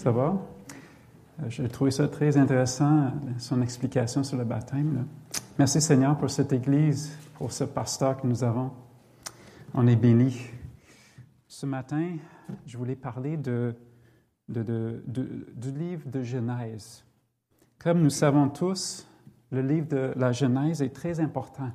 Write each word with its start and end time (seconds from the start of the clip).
ça 0.00 0.10
va? 0.10 0.34
Euh, 1.42 1.44
J'ai 1.48 1.68
trouvé 1.68 1.90
ça 1.90 2.08
très 2.08 2.38
intéressant, 2.38 3.12
son 3.36 3.60
explication 3.60 4.22
sur 4.24 4.38
le 4.38 4.44
baptême. 4.44 5.06
Merci 5.58 5.80
Seigneur 5.82 6.16
pour 6.16 6.30
cette 6.30 6.54
Église, 6.54 7.14
pour 7.34 7.52
ce 7.52 7.64
pasteur 7.64 8.18
que 8.18 8.26
nous 8.26 8.42
avons. 8.42 8.70
On 9.74 9.86
est 9.86 9.96
bénis. 9.96 10.40
Ce 11.46 11.66
matin, 11.66 12.16
je 12.64 12.78
voulais 12.78 12.96
parler 12.96 13.36
de- 13.36 13.74
du 14.48 15.70
livre 15.70 16.08
de 16.08 16.22
Genèse. 16.22 17.04
Comme 17.78 18.00
nous 18.00 18.08
savons 18.10 18.48
tous, 18.48 19.06
le 19.52 19.60
livre 19.60 19.88
de 19.88 20.12
la 20.16 20.32
Genèse 20.32 20.80
est 20.80 20.94
très 20.94 21.20
important. 21.20 21.70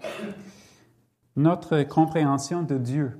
Notre 1.35 1.83
compréhension 1.83 2.63
de 2.63 2.77
Dieu, 2.79 3.19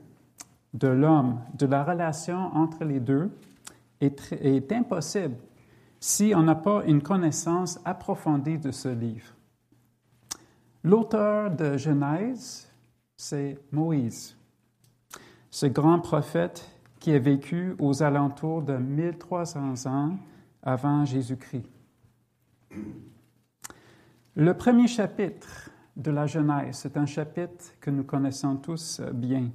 de 0.74 0.88
l'homme, 0.88 1.42
de 1.54 1.68
la 1.68 1.84
relation 1.84 2.38
entre 2.56 2.84
les 2.86 3.00
deux 3.00 3.30
est, 4.06 4.72
impossible 4.72 5.36
si 6.00 6.34
on 6.36 6.44
n'a 6.44 6.56
pas 6.56 6.84
une 6.86 7.02
connaissance 7.02 7.80
approfondie 7.86 8.58
de 8.58 8.72
ce 8.72 8.90
livre. 8.90 9.34
L'auteur 10.84 11.50
de 11.50 11.78
Genèse, 11.78 12.72
c'est 13.18 13.58
Moïse, 13.72 14.38
ce 15.50 15.66
grand 15.66 16.00
prophète 16.00 16.70
qui 17.00 17.12
a 17.14 17.20
vécu 17.20 17.76
aux 17.80 18.04
alentours 18.04 18.62
de 18.62 18.78
1300 18.78 19.86
ans 19.88 20.18
avant 20.62 21.06
Jésus-Christ. 21.06 21.66
Le 24.36 24.54
premier 24.54 24.88
chapitre 24.88 25.70
de 25.96 26.12
la 26.12 26.28
Genèse, 26.28 26.78
c'est 26.78 26.98
un 26.98 27.06
chapitre 27.06 27.74
que 27.80 27.90
nous 27.90 28.04
connaissons 28.04 28.58
tous 28.58 29.02
bien. 29.14 29.50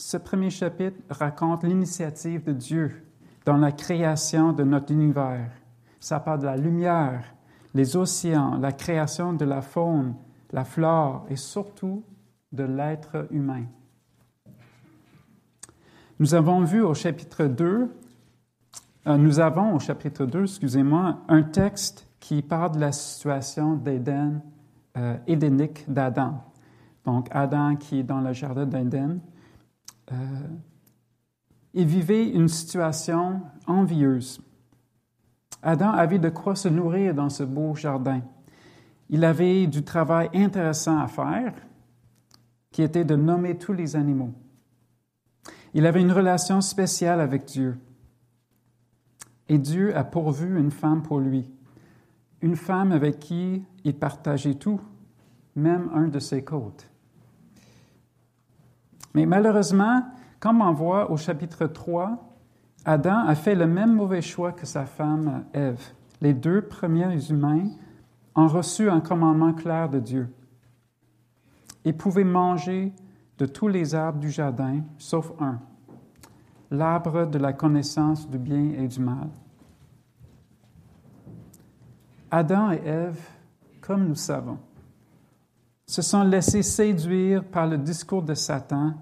Ce 0.00 0.16
premier 0.16 0.50
chapitre 0.50 0.96
raconte 1.10 1.64
l'initiative 1.64 2.44
de 2.44 2.52
Dieu 2.52 3.04
dans 3.44 3.56
la 3.56 3.72
création 3.72 4.52
de 4.52 4.62
notre 4.62 4.92
univers. 4.92 5.50
Ça 5.98 6.20
parle 6.20 6.38
de 6.38 6.44
la 6.44 6.56
lumière, 6.56 7.24
les 7.74 7.96
océans, 7.96 8.58
la 8.58 8.70
création 8.70 9.32
de 9.32 9.44
la 9.44 9.60
faune, 9.60 10.14
la 10.52 10.64
flore 10.64 11.26
et 11.28 11.34
surtout 11.34 12.04
de 12.52 12.62
l'être 12.62 13.26
humain. 13.32 13.64
Nous 16.20 16.32
avons 16.34 16.62
vu 16.62 16.80
au 16.80 16.94
chapitre 16.94 17.46
2, 17.46 17.90
euh, 19.08 19.16
nous 19.16 19.40
avons 19.40 19.74
au 19.74 19.80
chapitre 19.80 20.26
2, 20.26 20.42
excusez-moi, 20.42 21.18
un 21.26 21.42
texte 21.42 22.08
qui 22.20 22.42
parle 22.42 22.76
de 22.76 22.80
la 22.80 22.92
situation 22.92 23.74
d'Éden, 23.74 24.42
euh, 24.96 25.16
d'Adam. 25.88 26.44
Donc 27.04 27.28
Adam 27.32 27.74
qui 27.74 27.98
est 27.98 28.04
dans 28.04 28.20
le 28.20 28.32
jardin 28.32 28.64
d'Éden, 28.64 29.18
euh, 30.12 30.48
il 31.74 31.86
vivait 31.86 32.28
une 32.28 32.48
situation 32.48 33.42
envieuse. 33.66 34.40
Adam 35.62 35.90
avait 35.90 36.18
de 36.18 36.28
quoi 36.28 36.54
se 36.56 36.68
nourrir 36.68 37.14
dans 37.14 37.30
ce 37.30 37.42
beau 37.42 37.74
jardin. 37.74 38.22
Il 39.10 39.24
avait 39.24 39.66
du 39.66 39.82
travail 39.82 40.28
intéressant 40.34 40.98
à 40.98 41.08
faire, 41.08 41.54
qui 42.70 42.82
était 42.82 43.04
de 43.04 43.16
nommer 43.16 43.56
tous 43.56 43.72
les 43.72 43.96
animaux. 43.96 44.32
Il 45.74 45.86
avait 45.86 46.00
une 46.00 46.12
relation 46.12 46.60
spéciale 46.60 47.20
avec 47.20 47.44
Dieu. 47.44 47.78
Et 49.48 49.58
Dieu 49.58 49.96
a 49.96 50.04
pourvu 50.04 50.58
une 50.58 50.70
femme 50.70 51.02
pour 51.02 51.20
lui, 51.20 51.50
une 52.42 52.56
femme 52.56 52.92
avec 52.92 53.18
qui 53.18 53.64
il 53.84 53.94
partageait 53.94 54.54
tout, 54.54 54.80
même 55.56 55.90
un 55.94 56.08
de 56.08 56.18
ses 56.18 56.44
côtes. 56.44 56.90
Mais 59.14 59.26
malheureusement, 59.26 60.02
comme 60.40 60.60
on 60.60 60.72
voit 60.72 61.10
au 61.10 61.16
chapitre 61.16 61.66
3, 61.66 62.28
Adam 62.84 63.26
a 63.26 63.34
fait 63.34 63.54
le 63.54 63.66
même 63.66 63.94
mauvais 63.94 64.22
choix 64.22 64.52
que 64.52 64.66
sa 64.66 64.86
femme 64.86 65.44
Ève. 65.52 65.82
Les 66.20 66.34
deux 66.34 66.62
premiers 66.62 67.30
humains 67.30 67.68
ont 68.34 68.46
reçu 68.46 68.88
un 68.88 69.00
commandement 69.00 69.52
clair 69.52 69.88
de 69.88 69.98
Dieu. 69.98 70.32
Ils 71.84 71.96
pouvaient 71.96 72.24
manger 72.24 72.92
de 73.38 73.46
tous 73.46 73.68
les 73.68 73.94
arbres 73.94 74.18
du 74.18 74.30
jardin, 74.30 74.80
sauf 74.96 75.32
un, 75.40 75.58
l'arbre 76.70 77.26
de 77.26 77.38
la 77.38 77.52
connaissance 77.52 78.28
du 78.28 78.38
bien 78.38 78.72
et 78.76 78.88
du 78.88 79.00
mal. 79.00 79.28
Adam 82.30 82.72
et 82.72 82.82
Ève, 82.84 83.20
comme 83.80 84.06
nous 84.06 84.14
savons, 84.14 84.58
se 85.86 86.02
sont 86.02 86.24
laissés 86.24 86.62
séduire 86.62 87.42
par 87.44 87.66
le 87.66 87.78
discours 87.78 88.22
de 88.22 88.34
Satan 88.34 88.94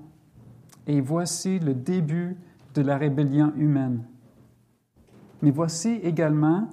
et 0.86 1.00
voici 1.00 1.58
le 1.58 1.74
début 1.74 2.36
de 2.74 2.82
la 2.82 2.96
rébellion 2.98 3.52
humaine. 3.56 4.04
Mais 5.42 5.50
voici 5.50 5.94
également 6.02 6.68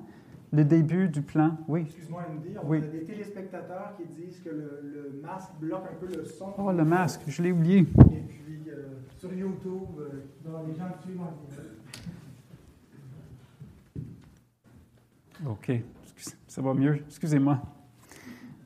le 0.51 0.63
début 0.63 1.07
du 1.09 1.21
plan. 1.21 1.57
Oui. 1.67 1.81
Excuse-moi, 1.81 2.23
Andy, 2.29 2.55
on 2.63 2.67
Oui. 2.67 2.77
a 2.77 2.81
des 2.87 3.03
téléspectateurs 3.03 3.93
qui 3.97 4.05
disent 4.13 4.39
que 4.43 4.49
le, 4.49 4.81
le 4.83 5.21
masque 5.21 5.49
bloque 5.59 5.83
un 5.91 5.95
peu 5.99 6.07
le 6.15 6.25
son. 6.25 6.53
Oh, 6.57 6.71
le 6.71 6.85
masque, 6.85 7.21
je 7.27 7.41
l'ai 7.41 7.51
oublié. 7.51 7.79
Et 7.79 7.83
puis, 7.83 8.61
euh, 8.69 8.87
sur 9.17 9.33
YouTube, 9.33 9.81
euh, 9.99 10.23
dans 10.45 10.63
les 10.63 10.73
gens 10.75 10.89
qui 10.97 11.07
suivent 11.07 11.21
en. 11.21 11.33
OK. 15.51 15.69
Excuse- 15.69 16.35
Ça 16.47 16.61
va 16.61 16.73
mieux. 16.73 16.95
Excusez-moi. 17.07 17.59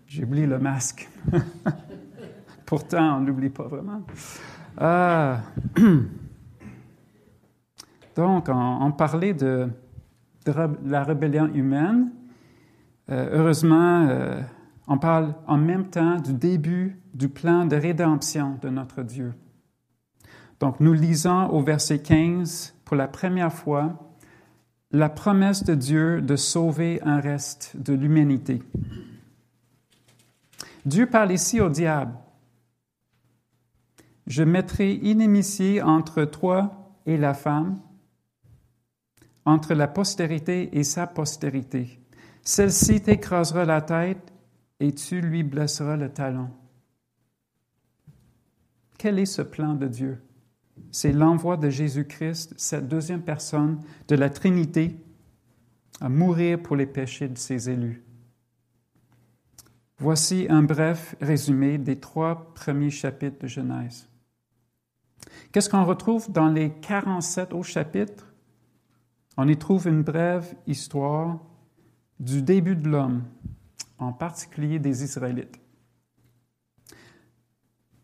J'ai 0.08 0.24
oublié 0.24 0.46
le 0.46 0.59
masque. 0.59 1.08
Pourtant, 2.66 3.18
on 3.18 3.22
ne 3.22 3.28
l'oublie 3.28 3.50
pas 3.50 3.68
vraiment. 3.68 4.02
Ah. 4.78 5.42
Donc, 8.16 8.50
on, 8.50 8.78
on 8.82 8.92
parlait 8.92 9.34
de, 9.34 9.70
la 10.86 11.04
rébellion 11.04 11.54
humaine. 11.54 12.12
Euh, 13.10 13.30
heureusement, 13.32 14.08
euh, 14.10 14.42
on 14.88 14.98
parle 14.98 15.36
en 15.48 15.58
même 15.58 15.88
temps 15.90 16.18
du 16.18 16.34
début 16.34 17.00
du 17.14 17.30
plan 17.30 17.66
de 17.66 17.76
rédemption 17.76 18.58
de 18.62 18.70
notre 18.70 19.04
Dieu. 19.04 19.34
Donc, 20.60 20.80
nous 20.80 20.94
lisons 20.94 21.48
au 21.50 21.62
verset 21.62 22.00
15 22.00 22.76
pour 22.86 22.96
la 22.96 23.08
première 23.08 23.54
fois 23.54 24.14
la 24.92 25.09
promesse 25.09 25.64
de 25.64 25.76
Dieu 25.76 26.22
de 26.22 26.36
sauver 26.36 27.02
un 27.04 27.20
reste 27.20 27.76
de 27.78 27.94
l'humanité. 27.94 28.64
Dieu 30.86 31.06
parle 31.08 31.34
ici 31.34 31.59
au 31.59 31.70
diable. 31.70 32.14
Je 34.28 34.44
mettrai 34.44 34.94
inimitié 34.94 35.82
entre 35.82 36.26
toi 36.26 36.94
et 37.06 37.18
la 37.18 37.34
femme, 37.34 37.80
entre 39.46 39.74
la 39.74 39.88
postérité 39.88 40.78
et 40.78 40.84
sa 40.84 41.08
postérité. 41.08 42.02
Celle-ci 42.42 43.02
t'écrasera 43.02 43.64
la 43.64 43.82
tête 43.82 44.34
et 44.82 44.94
tu 44.94 45.22
lui 45.22 45.44
blesseras 45.44 45.96
le 45.96 46.10
talon. 46.10 46.50
Quel 48.98 49.18
est 49.18 49.26
ce 49.26 49.42
plan 49.42 49.76
de 49.76 49.88
Dieu? 49.88 50.22
C'est 50.92 51.14
l'envoi 51.14 51.56
de 51.56 51.70
Jésus-Christ, 51.70 52.54
cette 52.58 52.90
deuxième 52.90 53.22
personne 53.22 53.80
de 54.09 54.16
la 54.16 54.30
Trinité, 54.30 54.98
à 56.02 56.09
mourir 56.09 56.62
pour 56.62 56.76
les 56.76 56.86
péchés 56.86 57.30
de 57.30 57.38
ses 57.38 57.70
élus. 57.70 58.04
Voici 60.00 60.48
un 60.50 60.64
bref 60.64 61.16
résumé 61.22 61.78
des 61.78 62.00
trois 62.00 62.54
premiers 62.54 62.92
chapitres 62.92 63.40
de 63.40 63.48
Genèse. 63.48 64.08
Qu'est-ce 65.52 65.70
qu'on 65.70 65.86
retrouve 65.86 66.32
dans 66.32 66.50
les 66.50 66.72
47 66.72 67.54
autres 67.54 67.68
chapitres? 67.68 68.34
On 69.38 69.48
y 69.48 69.58
trouve 69.58 69.88
une 69.88 70.02
brève 70.02 70.56
histoire 70.66 71.40
du 72.20 72.42
début 72.42 72.76
de 72.76 72.90
l'homme, 72.90 73.24
en 74.00 74.12
particulier 74.12 74.80
des 74.80 75.04
Israélites. 75.04 75.60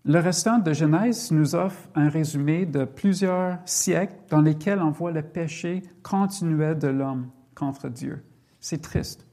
Le 0.06 0.20
restant 0.20 0.60
de 0.60 0.74
Genèse 0.74 1.32
nous 1.32 1.56
offre 1.56 1.88
un 1.96 2.10
résumé 2.10 2.66
de 2.66 2.84
plusieurs 2.84 3.60
siècles 3.66 4.16
dans 4.30 4.42
lesquels 4.42 4.80
on 4.80 4.92
voit 4.92 5.12
le 5.12 5.22
péché 5.22 5.82
continuel 6.04 6.78
de 6.78 6.90
l'homme 6.90 7.30
contre 7.56 7.88
Dieu. 7.88 8.22
C'est 8.60 8.82
triste. 8.82 9.26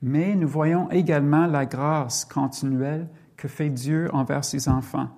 Mais 0.00 0.34
nous 0.34 0.48
voyons 0.48 0.90
également 0.90 1.46
la 1.46 1.66
grâce 1.66 2.24
continuelle 2.24 3.08
que 3.36 3.48
fait 3.48 3.70
Dieu 3.70 4.08
envers 4.14 4.44
ses 4.44 4.68
enfants. 4.68 5.10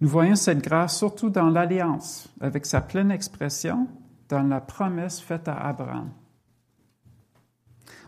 Nous 0.00 0.08
voyons 0.08 0.34
cette 0.34 0.62
grâce 0.62 0.98
surtout 0.98 1.30
dans 1.30 1.48
l'alliance, 1.48 2.28
avec 2.40 2.66
sa 2.66 2.80
pleine 2.80 3.10
expression 3.10 3.88
dans 4.28 4.42
la 4.42 4.60
promesse 4.60 5.20
faite 5.20 5.48
à 5.48 5.56
Abraham. 5.56 6.10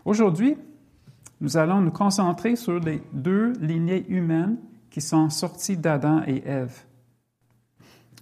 Aujourd'hui, 0.05 0.57
nous 1.41 1.57
allons 1.57 1.81
nous 1.81 1.91
concentrer 1.91 2.55
sur 2.55 2.79
les 2.79 3.01
deux 3.13 3.53
lignées 3.53 4.05
humaines 4.09 4.57
qui 4.89 5.01
sont 5.01 5.29
sorties 5.29 5.77
d'Adam 5.77 6.21
et 6.27 6.43
Ève. 6.45 6.85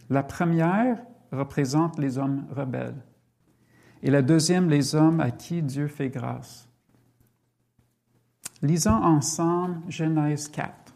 La 0.09 0.23
première 0.23 1.01
représente 1.31 1.97
les 1.97 2.17
hommes 2.17 2.45
rebelles 2.55 3.03
et 4.01 4.11
la 4.11 4.21
deuxième 4.21 4.69
les 4.69 4.95
hommes 4.95 5.19
à 5.19 5.31
qui 5.31 5.61
Dieu 5.61 5.87
fait 5.87 6.09
grâce. 6.09 6.67
Lisons 8.61 8.91
ensemble 8.91 9.81
Genèse 9.89 10.47
4. 10.47 10.86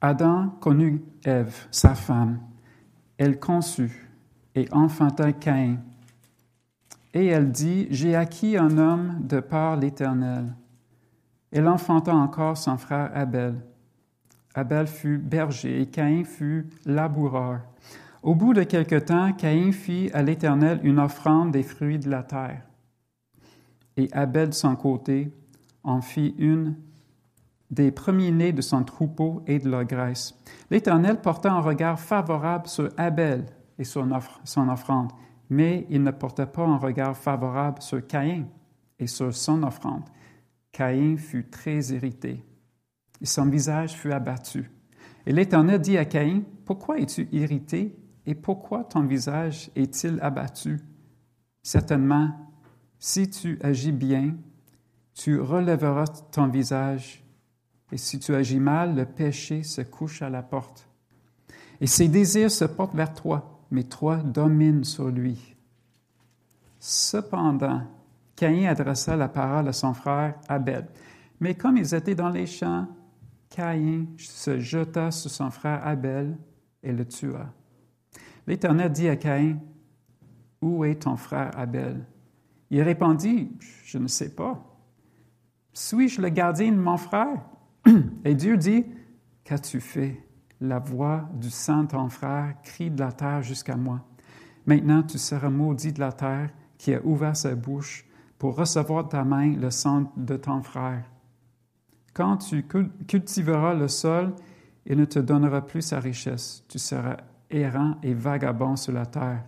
Adam 0.00 0.50
connut 0.60 1.02
Ève, 1.24 1.66
sa 1.70 1.94
femme. 1.94 2.40
Elle 3.16 3.40
conçut 3.40 4.08
et 4.54 4.68
enfanta 4.72 5.32
Caïn. 5.32 5.78
Et 7.14 7.26
elle 7.26 7.50
dit, 7.50 7.88
J'ai 7.90 8.14
acquis 8.14 8.56
un 8.56 8.78
homme 8.78 9.20
de 9.26 9.40
par 9.40 9.76
l'Éternel. 9.76 10.54
Elle 11.50 11.66
enfanta 11.66 12.14
encore 12.14 12.56
son 12.56 12.76
frère 12.76 13.10
Abel. 13.14 13.54
Abel 14.54 14.86
fut 14.86 15.18
berger 15.18 15.80
et 15.80 15.86
Caïn 15.86 16.24
fut 16.24 16.68
laboureur. 16.84 17.60
Au 18.22 18.34
bout 18.34 18.54
de 18.54 18.62
quelque 18.64 18.96
temps, 18.96 19.32
Caïn 19.32 19.72
fit 19.72 20.10
à 20.12 20.22
l'Éternel 20.22 20.80
une 20.82 20.98
offrande 20.98 21.52
des 21.52 21.62
fruits 21.62 21.98
de 21.98 22.10
la 22.10 22.22
terre. 22.22 22.62
Et 23.96 24.08
Abel, 24.12 24.50
de 24.50 24.54
son 24.54 24.76
côté, 24.76 25.32
en 25.82 26.00
fit 26.00 26.34
une 26.38 26.76
des 27.70 27.90
premiers-nés 27.90 28.52
de 28.52 28.62
son 28.62 28.82
troupeau 28.84 29.42
et 29.46 29.58
de 29.58 29.68
leur 29.68 29.84
graisse. 29.84 30.34
L'Éternel 30.70 31.20
porta 31.20 31.52
un 31.52 31.60
regard 31.60 32.00
favorable 32.00 32.66
sur 32.66 32.88
Abel 32.96 33.46
et 33.78 33.84
son, 33.84 34.08
son 34.44 34.68
offrande, 34.68 35.12
mais 35.50 35.86
il 35.90 36.02
ne 36.02 36.10
porta 36.10 36.46
pas 36.46 36.64
un 36.64 36.78
regard 36.78 37.16
favorable 37.16 37.82
sur 37.82 38.06
Caïn 38.06 38.46
et 38.98 39.06
sur 39.06 39.34
son 39.34 39.62
offrande. 39.62 40.04
Caïn 40.72 41.16
fut 41.16 41.48
très 41.48 41.78
irrité 41.86 42.44
et 43.20 43.26
son 43.26 43.46
visage 43.46 43.94
fut 43.94 44.12
abattu. 44.12 44.70
Et 45.26 45.32
l'Éternel 45.32 45.80
dit 45.80 45.98
à 45.98 46.04
Caïn, 46.04 46.42
Pourquoi 46.64 46.98
es-tu 46.98 47.28
irrité 47.32 47.96
et 48.26 48.34
pourquoi 48.34 48.84
ton 48.84 49.04
visage 49.04 49.70
est-il 49.74 50.18
abattu? 50.20 50.80
Certainement, 51.62 52.30
si 52.98 53.30
tu 53.30 53.58
agis 53.62 53.92
bien, 53.92 54.36
tu 55.14 55.40
relèveras 55.40 56.06
ton 56.30 56.48
visage, 56.48 57.24
et 57.90 57.96
si 57.96 58.18
tu 58.18 58.34
agis 58.34 58.60
mal, 58.60 58.94
le 58.94 59.06
péché 59.06 59.62
se 59.62 59.80
couche 59.80 60.22
à 60.22 60.28
la 60.28 60.42
porte. 60.42 60.88
Et 61.80 61.86
ses 61.86 62.08
désirs 62.08 62.50
se 62.50 62.64
portent 62.64 62.94
vers 62.94 63.14
toi, 63.14 63.62
mais 63.70 63.84
toi 63.84 64.16
domines 64.16 64.84
sur 64.84 65.08
lui. 65.08 65.56
Cependant, 66.78 67.82
Caïn 68.36 68.68
adressa 68.68 69.16
la 69.16 69.28
parole 69.28 69.68
à 69.68 69.72
son 69.72 69.94
frère 69.94 70.34
Abel. 70.48 70.86
Mais 71.40 71.54
comme 71.54 71.76
ils 71.76 71.94
étaient 71.94 72.14
dans 72.14 72.28
les 72.28 72.46
champs, 72.46 72.86
Caïn 73.48 74.06
se 74.18 74.58
jeta 74.58 75.10
sur 75.10 75.30
son 75.30 75.50
frère 75.50 75.86
Abel 75.86 76.36
et 76.82 76.92
le 76.92 77.06
tua. 77.06 77.46
L'Éternel 78.46 78.92
dit 78.92 79.08
à 79.08 79.16
Caïn, 79.16 79.58
Où 80.60 80.84
est 80.84 81.02
ton 81.02 81.16
frère 81.16 81.50
Abel? 81.58 82.04
Il 82.70 82.82
répondit, 82.82 83.50
Je 83.84 83.98
ne 83.98 84.08
sais 84.08 84.34
pas. 84.34 84.62
Suis-je 85.72 86.20
le 86.20 86.28
gardien 86.28 86.72
de 86.72 86.76
mon 86.76 86.96
frère? 86.96 87.40
Et 88.24 88.34
Dieu 88.34 88.56
dit, 88.56 88.84
Qu'as-tu 89.44 89.80
fait? 89.80 90.22
La 90.60 90.78
voix 90.78 91.28
du 91.34 91.50
sang 91.50 91.84
de 91.84 91.88
ton 91.88 92.08
frère 92.08 92.54
crie 92.62 92.90
de 92.90 92.98
la 92.98 93.12
terre 93.12 93.42
jusqu'à 93.42 93.76
moi. 93.76 94.04
Maintenant 94.66 95.04
tu 95.04 95.18
seras 95.18 95.50
maudit 95.50 95.92
de 95.92 96.00
la 96.00 96.12
terre 96.12 96.50
qui 96.78 96.92
a 96.92 97.00
ouvert 97.04 97.36
sa 97.36 97.54
bouche 97.54 98.04
pour 98.38 98.56
recevoir 98.56 99.04
de 99.04 99.10
ta 99.10 99.24
main 99.24 99.54
le 99.56 99.70
sang 99.70 100.12
de 100.16 100.36
ton 100.36 100.62
frère. 100.62 101.04
Quand 102.12 102.38
tu 102.38 102.64
cultiveras 103.06 103.74
le 103.74 103.86
sol, 103.86 104.34
il 104.84 104.98
ne 104.98 105.04
te 105.04 105.20
donnera 105.20 105.64
plus 105.64 105.82
sa 105.82 106.00
richesse. 106.00 106.64
Tu 106.68 106.78
seras 106.78 107.18
errant 107.50 107.96
et 108.02 108.14
vagabond 108.14 108.74
sur 108.74 108.92
la 108.92 109.06
terre. 109.06 109.44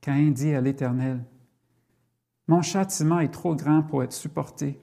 Caïn 0.00 0.30
dit 0.30 0.54
à 0.54 0.60
l'Éternel, 0.60 1.24
Mon 2.46 2.62
châtiment 2.62 3.18
est 3.18 3.32
trop 3.32 3.56
grand 3.56 3.82
pour 3.82 4.04
être 4.04 4.12
supporté. 4.12 4.80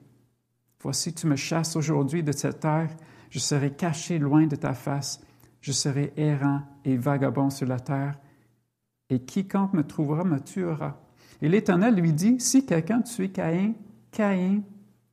Voici, 0.80 1.12
tu 1.12 1.26
me 1.26 1.34
chasses 1.34 1.74
aujourd'hui 1.74 2.22
de 2.22 2.30
cette 2.30 2.60
terre, 2.60 2.90
je 3.30 3.40
serai 3.40 3.72
caché 3.72 4.18
loin 4.18 4.46
de 4.46 4.54
ta 4.54 4.74
face, 4.74 5.20
je 5.60 5.72
serai 5.72 6.12
errant 6.16 6.62
et 6.84 6.96
vagabond 6.96 7.50
sur 7.50 7.66
la 7.66 7.80
terre, 7.80 8.16
et 9.10 9.20
quiconque 9.20 9.72
me 9.72 9.82
trouvera 9.82 10.22
me 10.22 10.38
tuera. 10.38 11.00
Et 11.42 11.48
l'Éternel 11.48 11.96
lui 11.96 12.12
dit, 12.12 12.38
Si 12.38 12.64
quelqu'un 12.64 13.02
tue 13.02 13.30
Caïn, 13.30 13.74
Caïn 14.12 14.62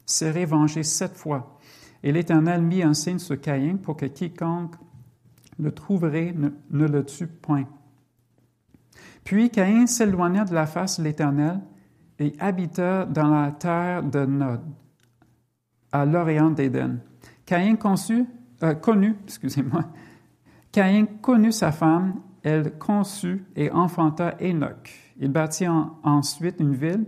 serait 0.05 0.45
vengé 0.45 0.83
sept 0.83 1.15
fois. 1.15 1.57
Et 2.03 2.11
l'Éternel 2.11 2.61
mit 2.61 2.83
un 2.83 2.93
signe 2.93 3.19
sur 3.19 3.39
Caïn 3.41 3.77
pour 3.77 3.97
que 3.97 4.05
quiconque 4.05 4.75
le 5.57 5.71
trouverait 5.71 6.33
ne, 6.33 6.49
ne 6.69 6.85
le 6.87 7.03
tue 7.03 7.27
point. 7.27 7.65
Puis 9.23 9.49
Caïn 9.49 9.87
s'éloigna 9.87 10.45
de 10.45 10.53
la 10.53 10.67
face 10.67 10.99
de 10.99 11.05
l'Éternel 11.05 11.61
et 12.19 12.33
habita 12.39 13.05
dans 13.05 13.29
la 13.29 13.51
terre 13.51 14.03
de 14.03 14.25
Nod 14.25 14.61
à 15.95 16.05
l'Orient 16.05 16.51
d'Éden. 16.51 16.99
Caïn 17.45 17.75
conçut, 17.77 18.25
euh, 18.63 18.73
connut, 18.73 19.15
excusez-moi, 19.23 19.85
Caïn 20.71 21.05
connut 21.21 21.53
sa 21.53 21.71
femme, 21.71 22.15
elle 22.43 22.77
conçut 22.77 23.45
et 23.55 23.71
enfanta 23.71 24.35
Enoch. 24.41 24.91
Il 25.17 25.31
bâtit 25.31 25.67
ensuite 26.03 26.59
une 26.59 26.75
ville 26.75 27.05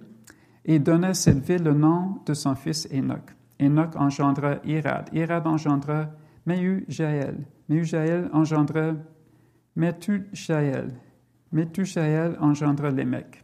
et 0.64 0.80
donna 0.80 1.10
à 1.10 1.14
cette 1.14 1.46
ville 1.46 1.64
le 1.64 1.74
nom 1.74 2.20
de 2.26 2.34
son 2.34 2.56
fils 2.56 2.88
Enoch. 2.94 3.36
Enoch 3.60 3.96
engendra 3.98 4.56
Irad. 4.64 5.10
Irad 5.12 5.46
engendra 5.46 6.10
Mehujael. 6.46 7.46
Mehujael 7.68 8.30
engendra 8.32 8.94
Methujael. 9.76 10.94
Methujael 11.52 12.38
engendra 12.40 12.90
Lémec. 12.90 13.44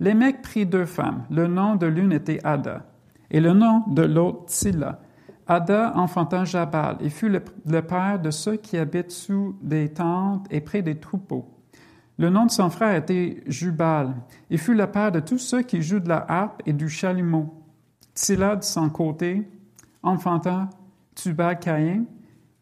Lémec 0.00 0.40
prit 0.40 0.64
deux 0.64 0.86
femmes. 0.86 1.24
Le 1.30 1.46
nom 1.46 1.76
de 1.76 1.86
l'une 1.86 2.12
était 2.12 2.40
Ada 2.42 2.86
et 3.30 3.40
le 3.40 3.52
nom 3.52 3.84
de 3.88 4.02
l'autre 4.02 4.44
Tsila. 4.48 5.00
Ada 5.46 5.94
enfanta 5.96 6.44
Jabal 6.44 6.98
et 7.00 7.08
fut 7.08 7.30
le, 7.30 7.40
père 7.82 8.20
de 8.20 8.30
ceux 8.30 8.56
qui 8.56 8.76
habitent 8.76 9.10
sous 9.10 9.56
des 9.62 9.88
tentes 9.88 10.46
et 10.50 10.60
près 10.60 10.82
des 10.82 10.96
troupeaux. 10.96 11.48
Le 12.18 12.28
nom 12.28 12.44
de 12.44 12.50
son 12.50 12.68
frère 12.68 12.96
était 12.96 13.42
Jubal 13.46 14.14
et 14.50 14.58
fut 14.58 14.74
le 14.74 14.86
père 14.86 15.10
de 15.10 15.20
tous 15.20 15.38
ceux 15.38 15.62
qui 15.62 15.80
jouent 15.80 16.00
de 16.00 16.08
la 16.08 16.24
harpe 16.28 16.62
et 16.66 16.72
du 16.72 16.88
chalumeau. 16.88 17.64
Tsila, 18.14 18.56
de 18.56 18.64
son 18.64 18.90
côté, 18.90 19.48
enfanta 20.02 20.68
Tubal 21.14 21.58
Caïn, 21.58 22.04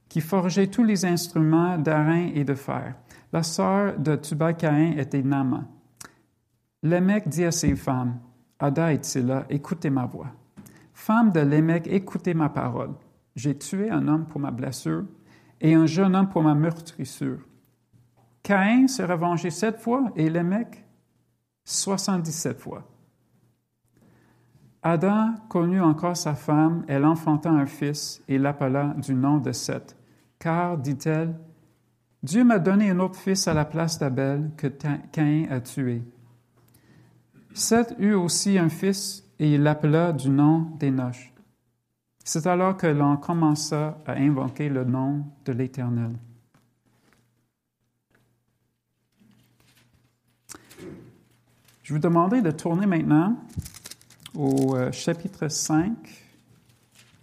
qui 0.09 0.21
forgeait 0.21 0.69
tous 0.69 0.85
les 0.85 1.05
instruments 1.05 1.79
d'airain 1.79 2.31
et 2.35 2.45
de 2.45 2.55
fer. 2.55 2.95
La 3.33 3.43
sœur 3.43 3.99
de 3.99 4.15
Tubal 4.15 4.57
Caïn 4.57 4.93
était 4.97 5.23
Nama. 5.23 5.65
Lémec 6.83 7.29
dit 7.29 7.45
à 7.45 7.51
ses 7.51 7.75
femmes, 7.75 8.19
Ada 8.61 8.93
et 8.93 8.99
Tsila, 8.99 9.47
écoutez 9.51 9.91
ma 9.91 10.07
voix. 10.07 10.29
Femme 10.97 11.31
de 11.31 11.41
Lémec, 11.41 11.87
écoutez 11.89 12.33
ma 12.33 12.49
parole. 12.49 12.95
J'ai 13.37 13.57
tué 13.57 13.91
un 13.91 14.09
homme 14.09 14.27
pour 14.27 14.41
ma 14.41 14.51
blessure 14.51 15.05
et 15.61 15.75
un 15.75 15.85
jeune 15.85 16.17
homme 16.17 16.31
pour 16.31 16.43
ma 16.43 16.55
meurtrissure. 16.55 17.47
Caïn 18.43 18.89
s'est 18.89 19.05
revengé 19.05 19.51
sept 19.51 19.79
fois 19.79 20.11
et 20.17 20.31
Lémec 20.31 20.87
soixante-dix-sept 21.65 22.59
fois. 22.59 22.89
Adam 24.83 25.35
connut 25.51 25.83
encore 25.83 26.17
sa 26.17 26.35
femme, 26.35 26.83
elle 26.89 27.05
enfanta 27.05 27.51
un 27.51 27.67
fils 27.67 28.23
et 28.27 28.39
l'appela 28.39 28.95
du 28.97 29.15
nom 29.15 29.37
de 29.37 29.53
Seth. 29.53 29.99
Car, 30.39 30.79
dit-elle, 30.79 31.39
Dieu 32.23 32.43
m'a 32.43 32.59
donné 32.59 32.89
un 32.89 33.01
autre 33.01 33.19
fils 33.19 33.47
à 33.47 33.53
la 33.53 33.67
place 33.67 33.99
d'Abel 33.99 34.51
que 34.57 34.69
Caïn 35.13 35.47
a 35.51 35.61
tué. 35.61 36.03
Seth 37.53 37.95
eut 37.99 38.15
aussi 38.15 38.57
un 38.59 38.71
fils 38.71 39.26
et 39.39 39.55
il 39.55 39.63
l'appela 39.63 40.13
du 40.13 40.31
nom 40.31 40.71
d'Enoch. 40.79 41.33
C'est 42.25 42.47
alors 42.47 42.77
que 42.77 42.87
l'on 42.87 43.17
commença 43.17 43.99
à 44.07 44.13
invoquer 44.13 44.69
le 44.69 44.85
nom 44.85 45.25
de 45.45 45.53
l'Éternel. 45.53 46.13
Je 51.83 51.93
vous 51.93 52.01
demandais 52.01 52.43
de 52.43 52.51
tourner 52.51 52.87
maintenant 52.87 53.37
au 54.35 54.75
euh, 54.75 54.91
chapitre 54.91 55.47
5, 55.47 55.93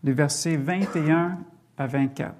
les 0.05 0.13
versets 0.13 0.55
21 0.55 1.37
à 1.77 1.87
24. 1.87 2.33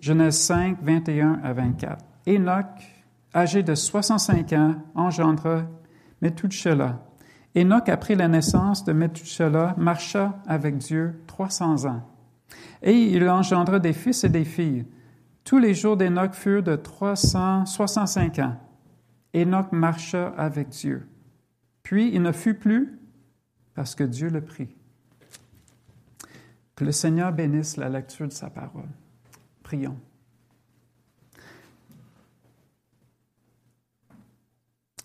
Genèse 0.00 0.38
5, 0.38 0.78
21 0.80 1.40
à 1.44 1.52
24. 1.52 2.02
Enoch, 2.26 2.64
âgé 3.34 3.62
de 3.62 3.74
65 3.74 4.52
ans, 4.54 4.74
engendra 4.94 5.64
Methuselah. 6.22 7.07
Enoch, 7.56 7.88
après 7.88 8.14
la 8.14 8.28
naissance 8.28 8.84
de 8.84 8.92
Methuselah, 8.92 9.74
marcha 9.76 10.40
avec 10.46 10.78
Dieu 10.78 11.22
300 11.26 11.86
ans. 11.86 12.02
Et 12.82 12.92
il 12.92 13.28
engendra 13.28 13.78
des 13.78 13.92
fils 13.92 14.24
et 14.24 14.28
des 14.28 14.44
filles. 14.44 14.86
Tous 15.44 15.58
les 15.58 15.74
jours 15.74 15.96
d'Enoch 15.96 16.34
furent 16.34 16.62
de 16.62 16.76
365 16.76 18.38
ans. 18.38 18.56
Enoch 19.34 19.72
marcha 19.72 20.28
avec 20.36 20.68
Dieu. 20.68 21.06
Puis 21.82 22.10
il 22.12 22.22
ne 22.22 22.32
fut 22.32 22.54
plus 22.54 22.98
parce 23.74 23.94
que 23.94 24.04
Dieu 24.04 24.28
le 24.28 24.42
prit. 24.42 24.74
Que 26.76 26.84
le 26.84 26.92
Seigneur 26.92 27.32
bénisse 27.32 27.76
la 27.76 27.88
lecture 27.88 28.28
de 28.28 28.32
sa 28.32 28.50
parole. 28.50 28.88
Prions. 29.62 29.98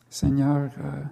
Seigneur, 0.10 0.70
euh, 0.78 1.04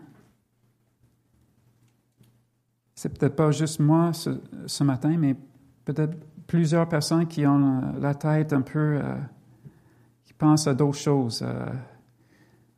c'est 3.02 3.10
peut-être 3.10 3.36
pas 3.36 3.50
juste 3.50 3.80
moi 3.80 4.12
ce, 4.14 4.84
matin, 4.84 5.18
mais 5.18 5.36
peut-être 5.86 6.16
plusieurs 6.46 6.88
personnes 6.88 7.26
qui 7.26 7.48
ont 7.48 7.96
la 8.00 8.14
tête 8.14 8.54
un 8.54 8.62
peu, 8.62 9.00
euh, 9.02 9.16
qui 10.24 10.34
pensent 10.34 10.68
à 10.68 10.76
d'autres 10.76 11.00
choses, 11.00 11.42
euh, 11.44 11.66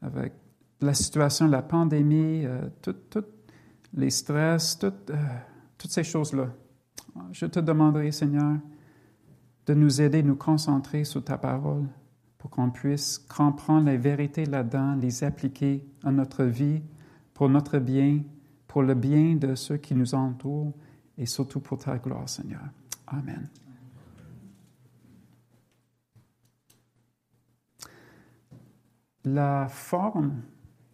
avec 0.02 0.32
la 0.80 0.94
situation, 0.94 1.46
la 1.50 1.62
pandémie, 1.62 2.46
euh, 2.46 2.70
tous 2.82 3.26
les 3.94 4.10
stress, 4.10 4.80
toutes 4.80 5.92
ces 5.92 6.06
choses-là. 6.06 6.48
Je 7.34 7.46
te 7.46 7.60
demanderai, 7.60 8.14
Seigneur, 8.14 8.60
de 9.66 9.74
nous 9.74 10.02
aider, 10.02 10.24
nous 10.24 10.38
concentrer 10.38 11.04
sur 11.04 11.22
ta 11.22 11.38
parole 11.38 11.84
pour 12.38 12.50
qu'on 12.50 12.70
puisse 12.70 13.18
comprendre 13.18 13.88
les 13.88 13.98
vérités 13.98 14.46
là-dedans, 14.46 14.96
les 14.96 15.26
appliquer 15.26 15.86
à 16.02 16.14
notre 16.14 16.46
vie, 16.46 16.82
pour 17.34 17.50
notre 17.50 17.78
bien, 17.78 18.22
pour 18.74 18.82
le 18.82 18.96
bien 18.96 19.36
de 19.36 19.54
ceux 19.54 19.78
qui 19.78 19.94
nous 19.94 20.16
entourent 20.16 20.74
et 21.16 21.28
surtout 21.28 21.60
pour 21.60 21.78
ta 21.78 21.96
gloire, 22.00 22.28
Seigneur. 22.28 22.64
Amen. 23.06 23.48
La 29.26 29.68
forme 29.70 30.42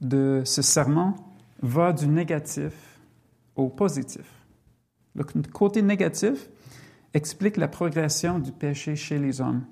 de 0.01 0.41
ce 0.43 0.62
serment 0.62 1.15
va 1.62 1.93
du 1.93 2.05
négatif 2.05 3.00
au 3.55 3.69
positif. 3.69 4.45
Le 5.15 5.24
côté 5.24 5.81
négatif 5.81 6.50
explique 7.13 7.55
la 7.55 7.69
progression 7.69 8.39
du 8.39 8.51
péché 8.51 8.98
chez 8.98 9.17
les 9.17 9.39
hommes 9.39 9.63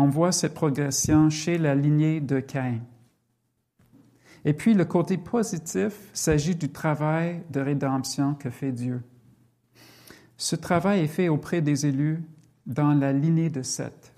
on 0.00 0.08
voit 0.08 0.32
cette 0.32 0.54
progression 0.54 1.28
chez 1.28 1.58
la 1.58 1.74
lignée 1.74 2.22
de 2.22 2.40
Caïn. 2.40 2.80
Et 4.44 4.54
puis 4.54 4.74
le 4.74 4.84
côté 4.84 5.18
positif 5.18 5.92
s'agit 6.12 6.56
du 6.56 6.70
travail 6.70 7.42
de 7.50 7.60
rédemption 7.60 8.34
que 8.34 8.50
fait 8.50 8.72
Dieu. 8.72 9.02
Ce 10.36 10.56
travail 10.56 11.00
est 11.00 11.08
fait 11.08 11.28
auprès 11.28 11.60
des 11.60 11.86
élus 11.86 12.22
dans 12.66 12.94
la 12.94 13.12
lignée 13.12 13.50
de 13.50 13.62
Seth. 13.62 14.14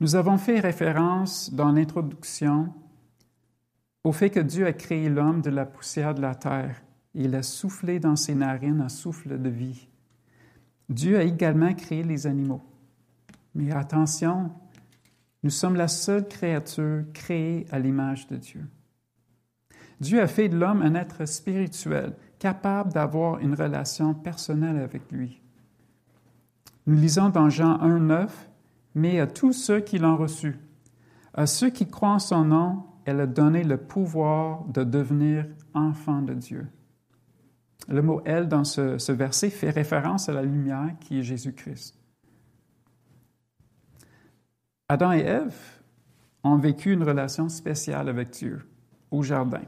Nous 0.00 0.14
avons 0.14 0.38
fait 0.38 0.60
référence 0.60 1.52
dans 1.52 1.72
l'introduction 1.72 2.72
au 4.04 4.12
fait 4.12 4.30
que 4.30 4.40
Dieu 4.40 4.66
a 4.66 4.72
créé 4.72 5.08
l'homme 5.08 5.40
de 5.40 5.50
la 5.50 5.66
poussière 5.66 6.14
de 6.14 6.20
la 6.20 6.34
terre. 6.34 6.82
Il 7.14 7.34
a 7.34 7.42
soufflé 7.42 7.98
dans 7.98 8.14
ses 8.14 8.34
narines 8.34 8.80
un 8.80 8.88
souffle 8.88 9.40
de 9.40 9.48
vie. 9.48 9.88
Dieu 10.88 11.18
a 11.18 11.24
également 11.24 11.74
créé 11.74 12.04
les 12.04 12.26
animaux. 12.26 12.62
Mais 13.54 13.72
attention, 13.72 14.52
nous 15.42 15.50
sommes 15.50 15.76
la 15.76 15.88
seule 15.88 16.26
créature 16.26 17.04
créée 17.12 17.66
à 17.70 17.78
l'image 17.78 18.26
de 18.26 18.36
Dieu. 18.36 18.64
Dieu 20.00 20.20
a 20.20 20.26
fait 20.26 20.48
de 20.48 20.56
l'homme 20.56 20.82
un 20.82 20.94
être 20.94 21.24
spirituel, 21.26 22.14
capable 22.38 22.92
d'avoir 22.92 23.38
une 23.38 23.54
relation 23.54 24.14
personnelle 24.14 24.78
avec 24.78 25.10
lui. 25.10 25.40
Nous 26.86 26.96
lisons 26.96 27.30
dans 27.30 27.48
Jean 27.48 27.80
1, 27.80 28.00
9, 28.00 28.50
Mais 28.94 29.20
à 29.20 29.26
tous 29.26 29.52
ceux 29.52 29.80
qui 29.80 29.98
l'ont 29.98 30.16
reçu, 30.16 30.58
à 31.34 31.46
ceux 31.46 31.70
qui 31.70 31.88
croient 31.88 32.14
en 32.14 32.18
son 32.18 32.44
nom, 32.44 32.84
elle 33.04 33.20
a 33.20 33.26
donné 33.26 33.62
le 33.62 33.76
pouvoir 33.76 34.64
de 34.64 34.84
devenir 34.84 35.46
enfants 35.74 36.22
de 36.22 36.34
Dieu. 36.34 36.66
Le 37.88 38.02
mot 38.02 38.20
elle 38.24 38.48
dans 38.48 38.64
ce 38.64 39.12
verset 39.12 39.50
fait 39.50 39.70
référence 39.70 40.28
à 40.28 40.32
la 40.32 40.42
lumière 40.42 40.94
qui 41.00 41.20
est 41.20 41.22
Jésus-Christ. 41.22 41.96
Adam 44.88 45.12
et 45.12 45.20
Ève 45.20 45.56
ont 46.44 46.56
vécu 46.56 46.92
une 46.92 47.02
relation 47.02 47.48
spéciale 47.48 48.08
avec 48.08 48.30
Dieu 48.30 48.62
au 49.10 49.22
jardin. 49.22 49.62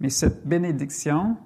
Mais 0.00 0.10
cette 0.10 0.46
bénédiction 0.46 1.36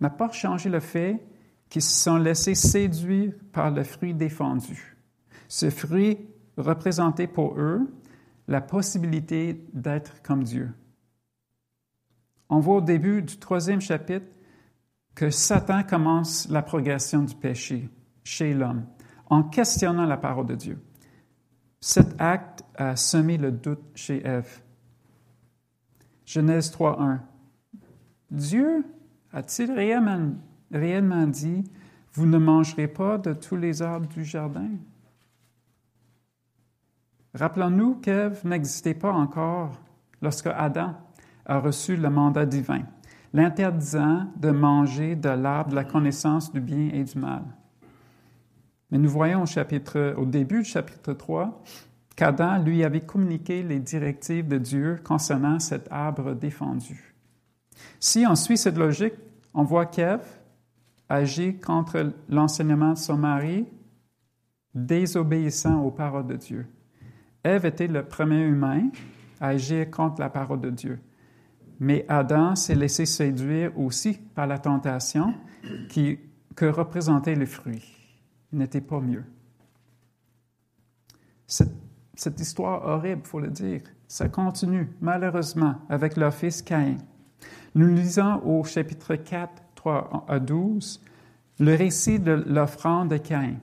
n'a 0.00 0.10
pas 0.10 0.30
changé 0.30 0.68
le 0.68 0.80
fait 0.80 1.24
qu'ils 1.70 1.82
se 1.82 2.02
sont 2.04 2.16
laissés 2.16 2.54
séduire 2.54 3.32
par 3.52 3.70
le 3.70 3.82
fruit 3.82 4.12
défendu. 4.12 4.96
Ce 5.48 5.70
fruit 5.70 6.18
représentait 6.58 7.26
pour 7.26 7.58
eux 7.58 7.90
la 8.46 8.60
possibilité 8.60 9.64
d'être 9.72 10.20
comme 10.22 10.44
Dieu. 10.44 10.70
On 12.50 12.60
voit 12.60 12.76
au 12.76 12.80
début 12.80 13.22
du 13.22 13.38
troisième 13.38 13.80
chapitre 13.80 14.26
que 15.14 15.30
Satan 15.30 15.82
commence 15.84 16.48
la 16.50 16.62
progression 16.62 17.22
du 17.22 17.34
péché 17.34 17.88
chez 18.24 18.52
l'homme 18.52 18.84
en 19.30 19.44
questionnant 19.44 20.04
la 20.04 20.16
parole 20.16 20.46
de 20.46 20.56
Dieu. 20.56 20.78
Cet 21.80 22.20
acte 22.20 22.62
a 22.76 22.94
semé 22.94 23.38
le 23.38 23.50
doute 23.50 23.82
chez 23.94 24.24
Ève. 24.26 24.60
Genèse 26.26 26.70
3.1. 26.70 27.20
Dieu 28.30 28.84
a-t-il 29.32 29.72
réellement, 29.72 30.34
réellement 30.70 31.26
dit, 31.26 31.64
vous 32.12 32.26
ne 32.26 32.38
mangerez 32.38 32.86
pas 32.86 33.16
de 33.16 33.32
tous 33.32 33.56
les 33.56 33.80
arbres 33.80 34.08
du 34.08 34.24
jardin? 34.24 34.68
Rappelons-nous 37.34 37.96
qu'Ève 37.96 38.44
n'existait 38.44 38.94
pas 38.94 39.12
encore 39.12 39.80
lorsque 40.20 40.48
Adam 40.48 40.94
a 41.46 41.58
reçu 41.60 41.96
le 41.96 42.10
mandat 42.10 42.44
divin, 42.44 42.82
l'interdisant 43.32 44.26
de 44.36 44.50
manger 44.50 45.16
de 45.16 45.30
l'arbre 45.30 45.70
de 45.70 45.76
la 45.76 45.84
connaissance 45.84 46.52
du 46.52 46.60
bien 46.60 46.90
et 46.92 47.04
du 47.04 47.18
mal. 47.18 47.42
Mais 48.90 48.98
nous 48.98 49.08
voyons 49.08 49.44
au, 49.44 50.24
début 50.24 50.62
du 50.62 50.68
chapitre 50.68 51.12
3 51.12 51.62
qu'Adam 52.16 52.62
lui 52.62 52.84
avait 52.84 53.00
communiqué 53.00 53.62
les 53.62 53.78
directives 53.78 54.48
de 54.48 54.58
Dieu 54.58 54.98
concernant 55.04 55.58
cet 55.58 55.86
arbre 55.90 56.34
défendu. 56.34 57.14
Si 57.98 58.26
on 58.28 58.34
suit 58.34 58.58
cette 58.58 58.76
logique, 58.76 59.14
on 59.54 59.62
voit 59.62 59.86
qu'Ève 59.86 60.26
agit 61.08 61.58
contre 61.58 62.12
l'enseignement 62.28 62.92
de 62.92 62.98
son 62.98 63.16
mari, 63.16 63.66
désobéissant 64.74 65.82
aux 65.82 65.90
paroles 65.90 66.26
de 66.26 66.36
Dieu. 66.36 66.66
Ève 67.42 67.66
était 67.66 67.88
le 67.88 68.04
premier 68.04 68.42
humain 68.42 68.90
à 69.40 69.48
agir 69.48 69.90
contre 69.90 70.20
la 70.20 70.30
parole 70.30 70.60
de 70.60 70.70
Dieu. 70.70 71.00
Mais 71.80 72.04
Adam 72.08 72.54
s'est 72.54 72.74
laissé 72.74 73.06
séduire 73.06 73.76
aussi 73.78 74.18
par 74.34 74.46
la 74.46 74.58
tentation 74.58 75.34
que 75.88 76.66
représentait 76.66 77.34
le 77.34 77.46
fruit 77.46 77.99
n'était 78.52 78.80
pas 78.80 79.00
mieux. 79.00 79.24
Cette, 81.46 82.40
histoire 82.40 82.86
horrible, 82.86 83.22
il 83.24 83.28
faut 83.28 83.40
le 83.40 83.48
dire, 83.48 83.80
ça 84.06 84.28
continue 84.28 84.88
malheureusement 85.00 85.76
avec 85.88 86.16
leur 86.16 86.32
fils 86.32 86.62
Caïn. 86.62 86.98
Nous 87.74 87.88
lisons 87.88 88.40
au 88.44 88.62
chapitre 88.64 89.16
4, 89.16 89.50
3 89.74 90.26
à 90.28 90.38
12, 90.38 91.00
le 91.60 91.74
récit 91.74 92.18
de 92.18 92.32
l'offrande 92.32 93.08
de 93.08 93.16
Caïn. 93.16 93.56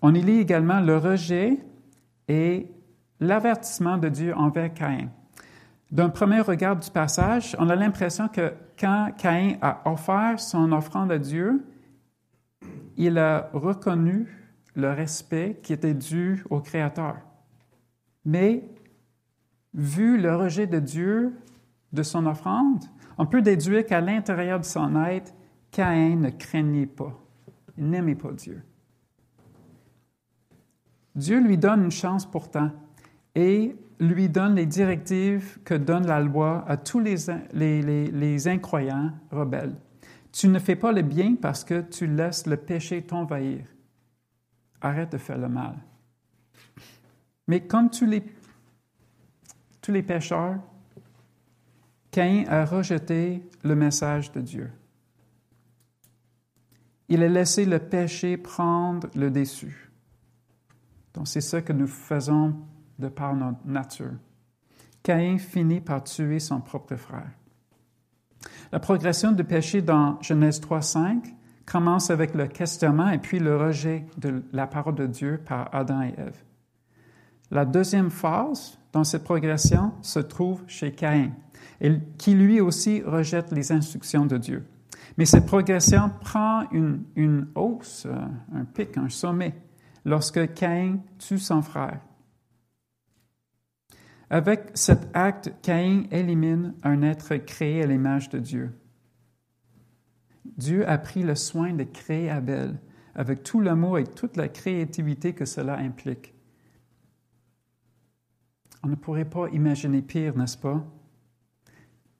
On 0.00 0.14
y 0.14 0.22
lit 0.22 0.38
également 0.38 0.80
le 0.80 0.96
rejet 0.96 1.58
et 2.28 2.68
l'avertissement 3.20 3.98
de 3.98 4.08
Dieu 4.08 4.34
envers 4.36 4.72
Caïn. 4.74 5.08
D'un 5.92 6.08
premier 6.08 6.40
regard 6.40 6.76
du 6.76 6.90
passage, 6.90 7.54
on 7.58 7.68
a 7.68 7.76
l'impression 7.76 8.26
que 8.26 8.54
quand 8.78 9.10
Caïn 9.18 9.58
a 9.60 9.82
offert 9.84 10.40
son 10.40 10.72
offrande 10.72 11.12
à 11.12 11.18
Dieu, 11.18 11.64
il 12.96 13.18
a 13.18 13.50
reconnu 13.52 14.26
le 14.74 14.90
respect 14.90 15.60
qui 15.62 15.72
était 15.72 15.94
dû 15.94 16.44
au 16.50 16.60
Créateur. 16.60 17.16
Mais, 18.24 18.68
vu 19.74 20.18
le 20.20 20.34
rejet 20.36 20.66
de 20.66 20.78
Dieu 20.78 21.32
de 21.92 22.02
son 22.02 22.26
offrande, 22.26 22.84
on 23.18 23.26
peut 23.26 23.42
déduire 23.42 23.84
qu'à 23.84 24.00
l'intérieur 24.00 24.60
de 24.60 24.64
son 24.64 24.96
être, 25.04 25.34
Caïn 25.70 26.16
ne 26.16 26.30
craignait 26.30 26.86
pas. 26.86 27.18
Il 27.76 27.88
n'aimait 27.88 28.14
pas 28.14 28.32
Dieu. 28.32 28.62
Dieu 31.14 31.40
lui 31.40 31.58
donne 31.58 31.84
une 31.84 31.90
chance 31.90 32.24
pourtant 32.24 32.70
et 33.34 33.76
lui 34.00 34.28
donne 34.28 34.54
les 34.54 34.66
directives 34.66 35.58
que 35.64 35.74
donne 35.74 36.06
la 36.06 36.20
loi 36.20 36.64
à 36.66 36.76
tous 36.76 37.00
les, 37.00 38.48
incroyants 38.48 39.10
rebelles. 39.30 39.76
Tu 40.32 40.48
ne 40.48 40.58
fais 40.58 40.76
pas 40.76 40.92
le 40.92 41.02
bien 41.02 41.36
parce 41.36 41.62
que 41.62 41.82
tu 41.82 42.06
laisses 42.06 42.46
le 42.46 42.56
péché 42.56 43.02
t'envahir. 43.02 43.64
Arrête 44.80 45.12
de 45.12 45.18
faire 45.18 45.38
le 45.38 45.48
mal. 45.48 45.76
Mais 47.46 47.66
comme 47.66 47.90
tous 47.90 48.06
les, 48.06 48.24
tous 49.80 49.92
les 49.92 50.02
pécheurs, 50.02 50.58
Caïn 52.10 52.44
a 52.48 52.64
rejeté 52.64 53.42
le 53.62 53.74
message 53.74 54.32
de 54.32 54.40
Dieu. 54.40 54.70
Il 57.08 57.22
a 57.22 57.28
laissé 57.28 57.64
le 57.66 57.78
péché 57.78 58.36
prendre 58.36 59.08
le 59.14 59.30
dessus. 59.30 59.90
Donc 61.14 61.28
c'est 61.28 61.40
ce 61.42 61.58
que 61.58 61.72
nous 61.72 61.86
faisons 61.86 62.56
de 62.98 63.08
par 63.08 63.34
notre 63.34 63.66
nature. 63.66 64.14
Caïn 65.02 65.38
finit 65.38 65.80
par 65.80 66.04
tuer 66.04 66.38
son 66.38 66.60
propre 66.60 66.96
frère. 66.96 67.30
La 68.72 68.80
progression 68.80 69.32
du 69.32 69.44
péché 69.44 69.82
dans 69.82 70.20
Genèse 70.22 70.60
3.5 70.60 71.34
commence 71.66 72.10
avec 72.10 72.34
le 72.34 72.46
questionnement 72.46 73.10
et 73.10 73.18
puis 73.18 73.38
le 73.38 73.56
rejet 73.56 74.06
de 74.18 74.42
la 74.52 74.66
parole 74.66 74.94
de 74.94 75.06
Dieu 75.06 75.40
par 75.44 75.68
Adam 75.74 76.02
et 76.02 76.14
Ève. 76.18 76.42
La 77.50 77.64
deuxième 77.64 78.10
phase 78.10 78.78
dans 78.92 79.04
cette 79.04 79.24
progression 79.24 79.92
se 80.00 80.18
trouve 80.18 80.62
chez 80.66 80.92
Caïn, 80.92 81.32
qui 82.18 82.34
lui 82.34 82.60
aussi 82.60 83.02
rejette 83.02 83.52
les 83.52 83.72
instructions 83.72 84.26
de 84.26 84.38
Dieu. 84.38 84.64
Mais 85.18 85.26
cette 85.26 85.46
progression 85.46 86.10
prend 86.20 86.64
une, 86.70 87.48
hausse, 87.54 88.06
un 88.54 88.64
pic, 88.64 88.96
un 88.96 89.08
sommet, 89.08 89.54
lorsque 90.04 90.54
Caïn 90.54 91.00
tue 91.18 91.38
son 91.38 91.62
frère. 91.62 92.00
Avec 94.32 94.70
cet 94.72 95.10
acte, 95.12 95.52
Caïn 95.60 96.04
élimine 96.10 96.72
un 96.82 97.02
être 97.02 97.36
créé 97.36 97.82
à 97.82 97.86
l'image 97.86 98.30
de 98.30 98.38
Dieu. 98.38 98.72
Dieu 100.56 100.88
a 100.88 100.96
pris 100.96 101.22
le 101.22 101.34
soin 101.34 101.74
de 101.74 101.84
créer 101.84 102.30
Abel 102.30 102.80
avec 103.14 103.42
tout 103.42 103.60
l'amour 103.60 103.98
et 103.98 104.04
toute 104.04 104.38
la 104.38 104.48
créativité 104.48 105.34
que 105.34 105.44
cela 105.44 105.76
implique. 105.76 106.32
On 108.82 108.88
ne 108.88 108.94
pourrait 108.94 109.28
pas 109.28 109.50
imaginer 109.50 110.00
pire, 110.00 110.34
n'est-ce 110.34 110.56
pas? 110.56 110.82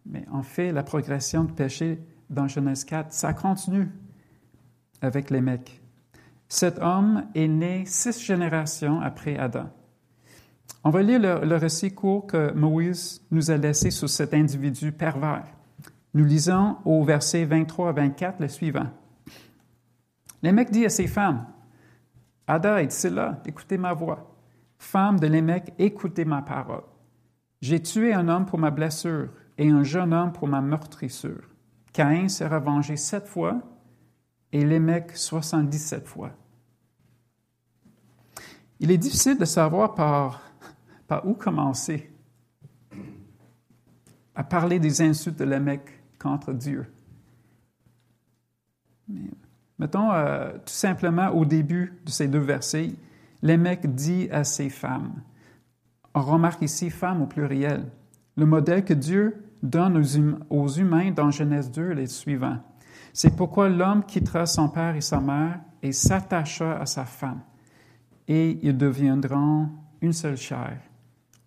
Mais 0.04 0.26
en 0.31 0.42
fait, 0.42 0.71
la 0.71 0.83
progression 0.83 1.45
du 1.45 1.54
péché 1.54 1.99
dans 2.28 2.47
Genèse 2.47 2.85
4, 2.85 3.11
ça 3.11 3.33
continue 3.33 3.88
avec 5.00 5.31
les 5.31 5.40
mecs. 5.40 5.81
Cet 6.47 6.78
homme 6.78 7.26
est 7.35 7.49
né 7.49 7.87
six 7.87 8.23
générations 8.23 9.00
après 9.00 9.38
Adam. 9.38 9.71
On 10.85 10.90
va 10.90 11.02
lire 11.02 11.21
le, 11.21 11.57
récit 11.57 11.95
court 11.95 12.26
que 12.26 12.52
Moïse 12.52 13.23
nous 13.31 13.50
a 13.50 13.57
laissé 13.57 13.90
sur 13.90 14.09
cet 14.09 14.35
individu 14.35 14.90
pervers. 14.90 15.47
Nous 16.14 16.25
lisons 16.25 16.76
au 16.85 17.04
verset 17.04 17.45
23 17.45 17.90
à 17.90 17.92
24 17.92 18.40
le 18.40 18.49
suivant. 18.49 18.90
Lémec 20.42 20.71
dit 20.71 20.85
à 20.85 20.88
ses 20.88 21.07
femmes, 21.07 21.47
Ada 22.47 22.83
et 22.83 22.87
Tsila, 22.87 23.40
écoutez 23.47 23.78
ma 23.78 23.95
voix. 23.95 24.35
Femme 24.78 25.21
de 25.21 25.28
Lémec, 25.28 25.73
écoutez 25.78 26.25
ma 26.25 26.42
parole. 26.42 26.83
J'ai 27.61 27.81
tué 27.81 28.12
un 28.12 28.28
homme 28.28 28.47
pour 28.47 28.59
ma 28.59 28.73
blessure 28.73 29.28
et 29.57 29.71
un 29.71 29.85
jeune 29.85 30.12
homme 30.12 30.33
pour 30.33 30.49
ma 30.49 30.61
meurtrissure. 30.61 31.49
Caïn 31.92 32.28
sera 32.28 32.59
vengé 32.59 32.97
sept 32.97 33.28
fois 33.28 33.61
et 34.50 34.64
Lémec 34.64 35.16
soixante-dix-sept 35.16 36.09
fois. 36.09 36.33
Il 38.81 38.90
est 38.90 38.99
difficile 38.99 39.38
de 39.38 39.45
savoir 39.45 39.95
par, 39.95 40.42
où 41.25 41.35
commencer 41.35 42.11
à 44.35 44.45
parler 44.45 44.78
des 44.78 45.02
insultes 45.02 45.38
de 45.38 45.45
Lémec 45.45 45.83
contre 46.19 46.52
Dieu. 46.52 46.87
Mettons 49.78 50.12
euh, 50.12 50.52
tout 50.52 50.73
simplement 50.73 51.28
au 51.31 51.45
début 51.45 52.00
de 52.04 52.11
ces 52.11 52.28
deux 52.28 52.38
versets, 52.38 52.92
Lémec 53.42 53.95
dit 53.95 54.28
à 54.31 54.45
ses 54.45 54.71
femmes, 54.71 55.23
on 56.14 56.21
remarque 56.21 56.62
ici 56.62 56.90
femme 56.90 57.23
au 57.23 57.26
pluriel. 57.26 57.87
Le 58.37 58.47
modèle 58.47 58.85
que 58.85 58.95
Dieu 58.95 59.45
donne 59.62 59.97
aux, 59.97 60.16
hum-, 60.16 60.78
humains 60.78 61.11
dans 61.11 61.31
Genèse 61.31 61.71
2 61.71 61.92
est 61.92 61.95
le 61.95 62.07
suivant. 62.07 62.59
C'est 63.12 63.37
pourquoi 63.37 63.69
l'homme 63.69 64.04
quittera 64.04 64.47
son 64.47 64.69
père 64.69 64.97
et 64.97 65.00
sa 65.00 65.21
mère 65.21 65.61
et 65.83 65.92
s'attachera 65.92 66.81
à 66.81 66.87
sa 66.87 67.04
femme, 67.04 67.40
et 68.28 68.59
ils 68.62 68.76
deviendront 68.76 69.69
une 70.00 70.12
seule 70.12 70.37
chair. 70.37 70.78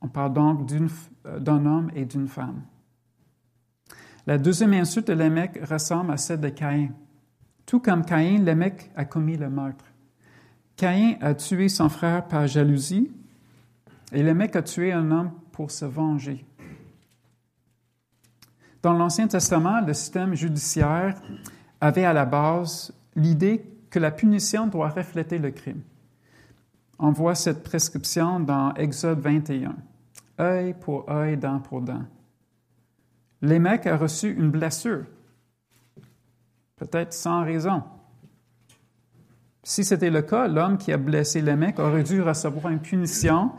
On 0.01 0.07
parle 0.07 0.33
donc 0.33 0.71
euh, 0.71 1.39
d'un 1.39 1.65
homme 1.65 1.91
et 1.95 2.05
d'une 2.05 2.27
femme. 2.27 2.61
La 4.27 4.37
deuxième 4.37 4.73
insulte 4.73 5.07
de 5.07 5.13
Lémec 5.13 5.59
ressemble 5.69 6.11
à 6.11 6.17
celle 6.17 6.41
de 6.41 6.49
Caïn. 6.49 6.89
Tout 7.65 7.79
comme 7.79 8.03
Caïn, 8.03 8.43
Lémec 8.43 8.91
a 8.95 9.05
commis 9.05 9.37
le 9.37 9.49
meurtre. 9.49 9.85
Caïn 10.75 11.15
a 11.21 11.33
tué 11.33 11.69
son 11.69 11.89
frère 11.89 12.27
par 12.27 12.47
jalousie 12.47 13.11
et 14.11 14.23
Lémec 14.23 14.55
a 14.55 14.61
tué 14.61 14.91
un 14.91 15.09
homme 15.11 15.31
pour 15.51 15.71
se 15.71 15.85
venger. 15.85 16.45
Dans 18.81 18.93
l'Ancien 18.93 19.27
Testament, 19.27 19.81
le 19.81 19.93
système 19.93 20.35
judiciaire 20.35 21.19
avait 21.81 22.05
à 22.05 22.13
la 22.13 22.25
base 22.25 22.93
l'idée 23.15 23.65
que 23.89 23.99
la 23.99 24.11
punition 24.11 24.67
doit 24.67 24.89
refléter 24.89 25.37
le 25.37 25.51
crime. 25.51 25.81
On 26.97 27.11
voit 27.11 27.35
cette 27.35 27.63
prescription 27.63 28.39
dans 28.39 28.73
Exode 28.75 29.19
21. 29.19 29.75
œil 30.39 30.73
pour 30.73 31.09
œil, 31.09 31.37
dent 31.37 31.59
pour 31.59 31.81
dent. 31.81 32.03
Lémec 33.41 33.85
a 33.85 33.97
reçu 33.97 34.31
une 34.31 34.49
blessure 34.49 35.05
peut-être 36.77 37.13
sans 37.13 37.43
raison. 37.43 37.83
Si 39.63 39.83
c'était 39.83 40.09
le 40.09 40.21
cas, 40.21 40.47
l'homme 40.47 40.77
qui 40.77 40.91
a 40.93 40.97
blessé 40.97 41.41
mec 41.55 41.79
aurait 41.79 42.03
dû 42.03 42.21
recevoir 42.21 42.71
une 42.71 42.81
punition 42.81 43.51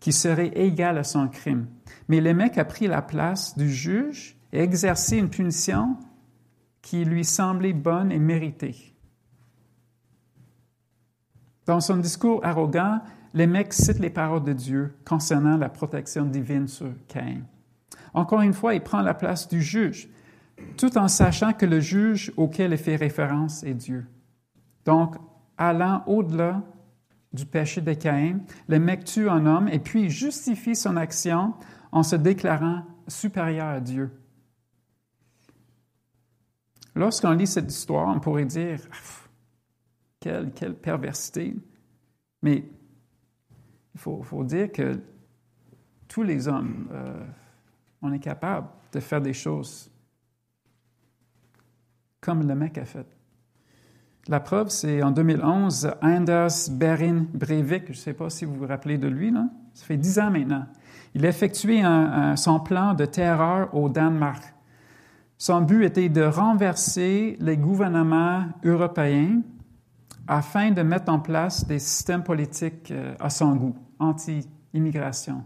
qui 0.00 0.12
serait 0.12 0.52
égale 0.54 0.98
à 0.98 1.04
son 1.04 1.28
crime. 1.28 1.66
Mais 2.08 2.20
mec 2.34 2.58
a 2.58 2.64
pris 2.64 2.86
la 2.86 3.02
place 3.02 3.56
du 3.58 3.68
juge 3.70 4.36
et 4.52 4.60
exercé 4.60 5.16
une 5.16 5.30
punition 5.30 5.96
qui 6.80 7.04
lui 7.04 7.24
semblait 7.24 7.72
bonne 7.72 8.12
et 8.12 8.18
méritée. 8.18 8.94
Dans 11.68 11.80
son 11.82 11.98
discours 11.98 12.40
arrogant, 12.46 13.02
mec 13.34 13.74
cite 13.74 13.98
les 13.98 14.08
paroles 14.08 14.42
de 14.42 14.54
Dieu 14.54 14.94
concernant 15.04 15.58
la 15.58 15.68
protection 15.68 16.24
divine 16.24 16.66
sur 16.66 16.88
Caïn. 17.08 17.42
Encore 18.14 18.40
une 18.40 18.54
fois, 18.54 18.72
il 18.72 18.80
prend 18.80 19.02
la 19.02 19.12
place 19.12 19.48
du 19.48 19.60
juge 19.60 20.08
tout 20.78 20.96
en 20.96 21.08
sachant 21.08 21.52
que 21.52 21.66
le 21.66 21.78
juge 21.78 22.32
auquel 22.38 22.72
il 22.72 22.78
fait 22.78 22.96
référence 22.96 23.62
est 23.64 23.74
Dieu. 23.74 24.06
Donc, 24.86 25.16
allant 25.58 26.02
au-delà 26.06 26.62
du 27.34 27.44
péché 27.44 27.82
de 27.82 27.92
Caïn, 27.92 28.40
le 28.66 28.78
mec 28.78 29.04
tue 29.04 29.28
un 29.28 29.44
homme 29.44 29.68
et 29.68 29.78
puis 29.78 30.08
justifie 30.08 30.74
son 30.74 30.96
action 30.96 31.52
en 31.92 32.02
se 32.02 32.16
déclarant 32.16 32.82
supérieur 33.08 33.68
à 33.68 33.80
Dieu. 33.80 34.10
Lorsqu'on 36.94 37.32
lit 37.32 37.46
cette 37.46 37.70
histoire, 37.70 38.08
on 38.08 38.20
pourrait 38.20 38.46
dire 38.46 38.80
quelle, 40.20 40.50
perversité. 40.74 41.56
Mais 42.42 42.64
il 43.94 44.00
faut, 44.00 44.44
dire 44.44 44.70
que 44.70 45.00
tous 46.06 46.22
les 46.22 46.48
hommes, 46.48 46.88
euh, 46.92 47.24
on 48.02 48.12
est 48.12 48.18
capable 48.18 48.68
de 48.92 49.00
faire 49.00 49.20
des 49.20 49.32
choses 49.32 49.90
comme 52.20 52.46
le 52.46 52.54
mec 52.54 52.78
a 52.78 52.84
fait. 52.84 53.06
La 54.28 54.40
preuve, 54.40 54.68
c'est 54.68 55.02
en 55.02 55.10
2011, 55.10 55.92
Anders 56.02 56.70
Berin 56.70 57.24
Breivik, 57.32 57.86
je 57.86 57.92
ne 57.92 57.96
sais 57.96 58.12
pas 58.12 58.28
si 58.28 58.44
vous 58.44 58.54
vous 58.54 58.66
rappelez 58.66 58.98
de 58.98 59.08
lui, 59.08 59.32
ça 59.72 59.86
fait 59.86 59.96
dix 59.96 60.18
ans 60.18 60.30
maintenant. 60.30 60.66
Il 61.14 61.24
a 61.24 61.30
effectué 61.30 61.82
son 62.36 62.60
plan 62.60 62.92
de 62.92 63.06
terreur 63.06 63.74
au 63.74 63.88
Danemark. 63.88 64.42
Son 65.38 65.62
but 65.62 65.84
était 65.84 66.08
de 66.10 66.22
renverser 66.22 67.38
les 67.40 67.56
gouvernements 67.56 68.44
européens 68.64 69.40
afin 70.28 70.70
de 70.70 70.82
mettre 70.82 71.10
en 71.10 71.18
place 71.18 71.66
des 71.66 71.78
systèmes 71.78 72.22
politiques 72.22 72.90
euh, 72.90 73.14
à 73.18 73.30
son 73.30 73.56
goût, 73.56 73.74
anti-immigration. 73.98 75.42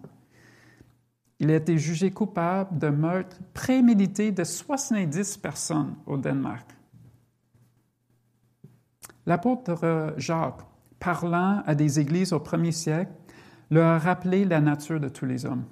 Il 1.38 1.50
a 1.50 1.56
été 1.56 1.78
jugé 1.78 2.10
coupable 2.10 2.78
de 2.78 2.88
meurtre 2.88 3.38
prémédité 3.54 4.32
de 4.32 4.44
70 4.44 5.38
personnes 5.38 5.94
au 6.06 6.16
Danemark. 6.16 6.68
L'apôtre 9.24 10.14
Jacques, 10.16 10.62
parlant 10.98 11.62
à 11.64 11.74
des 11.74 12.00
églises 12.00 12.32
au 12.32 12.40
premier 12.40 12.72
siècle, 12.72 13.12
leur 13.70 13.86
a 13.86 13.98
rappelé 13.98 14.44
la 14.44 14.60
nature 14.60 15.00
de 15.00 15.08
tous 15.08 15.26
les 15.26 15.46
hommes. 15.46 15.64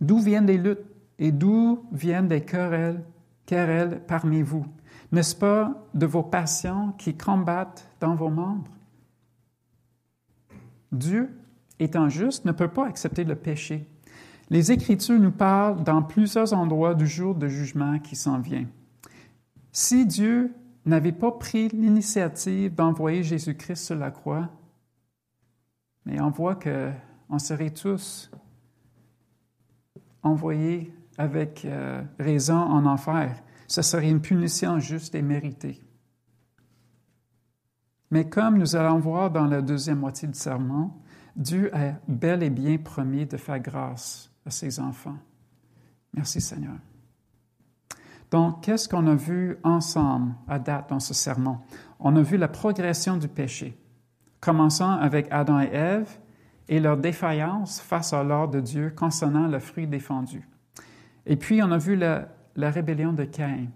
D'où 0.00 0.18
viennent 0.18 0.46
les 0.46 0.58
luttes 0.58 0.84
et 1.18 1.30
d'où 1.30 1.86
viennent 1.92 2.28
les 2.28 2.44
querelles, 2.44 3.02
querelles 3.46 4.02
parmi 4.06 4.42
vous? 4.42 4.66
N'est-ce 5.12 5.36
pas 5.36 5.86
de 5.94 6.06
vos 6.06 6.22
passions 6.22 6.92
qui 6.92 7.16
combattent 7.16 7.88
dans 8.00 8.14
vos 8.14 8.30
membres? 8.30 8.70
Dieu, 10.90 11.30
étant 11.78 12.08
juste, 12.08 12.44
ne 12.44 12.52
peut 12.52 12.68
pas 12.68 12.86
accepter 12.86 13.24
le 13.24 13.36
péché 13.36 13.86
les 14.52 14.70
Écritures 14.70 15.18
nous 15.18 15.32
parlent 15.32 15.82
dans 15.82 16.02
plusieurs 16.02 16.52
endroits 16.52 16.94
du 16.94 17.06
jour 17.06 17.34
de 17.34 17.48
jugement 17.48 17.98
qui 17.98 18.16
s'en 18.16 18.38
vient. 18.38 18.66
Si 19.72 20.04
Dieu 20.04 20.52
n'avait 20.84 21.12
pas 21.12 21.32
pris 21.32 21.68
l'initiative 21.68 22.74
d'envoyer 22.74 23.22
Jésus-Christ 23.22 23.82
sur 23.82 23.96
la 23.96 24.10
croix, 24.10 24.50
mais 26.04 26.20
on 26.20 26.28
voit 26.28 26.56
qu'on 26.56 27.38
serait 27.38 27.70
tous 27.70 28.30
envoyés 30.22 30.92
avec 31.16 31.64
euh, 31.64 32.02
raison 32.18 32.58
en 32.58 32.84
enfer. 32.84 33.42
Ce 33.72 33.80
serait 33.80 34.10
une 34.10 34.20
punition 34.20 34.80
juste 34.80 35.14
et 35.14 35.22
méritée. 35.22 35.80
Mais 38.10 38.28
comme 38.28 38.58
nous 38.58 38.76
allons 38.76 38.98
voir 38.98 39.30
dans 39.30 39.46
la 39.46 39.62
deuxième 39.62 40.00
moitié 40.00 40.28
du 40.28 40.38
sermon, 40.38 40.90
Dieu 41.34 41.74
a 41.74 41.94
bel 42.06 42.42
et 42.42 42.50
bien 42.50 42.76
promis 42.76 43.24
de 43.24 43.38
faire 43.38 43.60
grâce 43.60 44.30
à 44.44 44.50
ses 44.50 44.78
enfants. 44.78 45.16
Merci 46.12 46.42
Seigneur. 46.42 46.74
Donc, 48.30 48.62
qu'est-ce 48.62 48.90
qu'on 48.90 49.06
a 49.06 49.14
vu 49.14 49.56
ensemble 49.62 50.34
à 50.48 50.58
date 50.58 50.90
dans 50.90 51.00
ce 51.00 51.14
sermon? 51.14 51.56
On 51.98 52.14
a 52.16 52.20
vu 52.20 52.36
la 52.36 52.48
progression 52.48 53.16
du 53.16 53.28
péché, 53.28 53.78
commençant 54.38 54.98
avec 54.98 55.28
Adam 55.30 55.60
et 55.60 55.70
Ève 55.72 56.10
et 56.68 56.78
leur 56.78 56.98
défaillance 56.98 57.80
face 57.80 58.12
à 58.12 58.22
l'ordre 58.22 58.52
de 58.52 58.60
Dieu 58.60 58.92
concernant 58.94 59.46
le 59.46 59.60
fruit 59.60 59.86
défendu. 59.86 60.46
Et 61.24 61.36
puis, 61.36 61.62
on 61.62 61.72
a 61.72 61.78
vu 61.78 61.96
la, 61.96 62.28
la 62.56 62.70
rébellion 62.70 63.12
de 63.12 63.24
Caïn, 63.24 63.68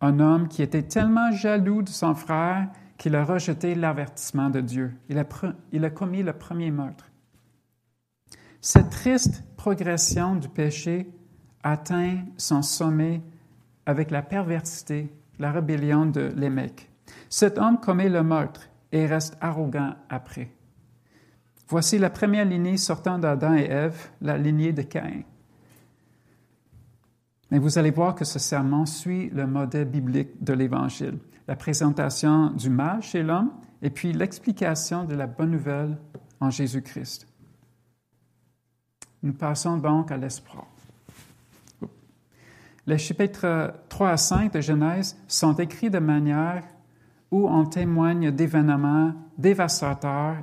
un 0.00 0.20
homme 0.20 0.48
qui 0.48 0.62
était 0.62 0.82
tellement 0.82 1.32
jaloux 1.32 1.82
de 1.82 1.88
son 1.88 2.14
frère 2.14 2.68
qu'il 2.98 3.14
a 3.14 3.24
rejeté 3.24 3.74
l'avertissement 3.74 4.50
de 4.50 4.60
Dieu. 4.60 4.92
Il 5.08 5.18
a, 5.18 5.90
commis 5.90 6.22
le 6.22 6.32
premier 6.32 6.70
meurtre. 6.70 7.10
Cette 8.60 8.90
triste 8.90 9.44
progression 9.56 10.34
du 10.34 10.48
péché 10.48 11.08
atteint 11.62 12.18
son 12.36 12.62
sommet 12.62 13.22
avec 13.86 14.10
la 14.10 14.22
perversité, 14.22 15.12
la 15.38 15.52
rébellion 15.52 16.06
de 16.06 16.32
Lémec. 16.36 16.90
Cet 17.28 17.56
homme 17.56 17.78
commet 17.78 18.08
le 18.08 18.22
meurtre 18.22 18.68
et 18.90 19.06
reste 19.06 19.36
arrogant 19.40 19.94
après. 20.08 20.50
Voici 21.68 21.98
la 21.98 22.10
première 22.10 22.44
lignée 22.44 22.78
sortant 22.78 23.18
d'Adam 23.18 23.54
et 23.54 23.64
Ève, 23.64 24.10
la 24.20 24.38
lignée 24.38 24.72
de 24.72 24.82
Caïn. 24.82 25.22
Mais 27.50 27.58
vous 27.58 27.78
allez 27.78 27.90
voir 27.90 28.14
que 28.14 28.24
ce 28.24 28.38
serment 28.38 28.86
suit 28.86 29.30
le 29.30 29.46
modèle 29.46 29.88
biblique 29.88 30.42
de 30.42 30.52
l'Évangile, 30.52 31.18
la 31.46 31.56
présentation 31.56 32.50
du 32.50 32.68
mal 32.68 33.02
chez 33.02 33.22
l'homme 33.22 33.50
et 33.80 33.90
puis 33.90 34.12
l'explication 34.12 35.04
de 35.04 35.14
la 35.14 35.26
bonne 35.26 35.52
nouvelle 35.52 35.96
en 36.40 36.50
Jésus-Christ. 36.50 37.26
Nous 39.22 39.32
passons 39.32 39.78
donc 39.78 40.10
à 40.10 40.16
l'espoir. 40.16 40.66
Les 42.86 42.98
chapitres 42.98 43.74
3 43.88 44.10
à 44.10 44.16
5 44.16 44.52
de 44.52 44.60
Genèse 44.60 45.18
sont 45.26 45.54
écrits 45.54 45.90
de 45.90 45.98
manière 45.98 46.64
où 47.30 47.48
on 47.48 47.66
témoigne 47.66 48.30
d'événements 48.30 49.12
dévastateurs 49.36 50.38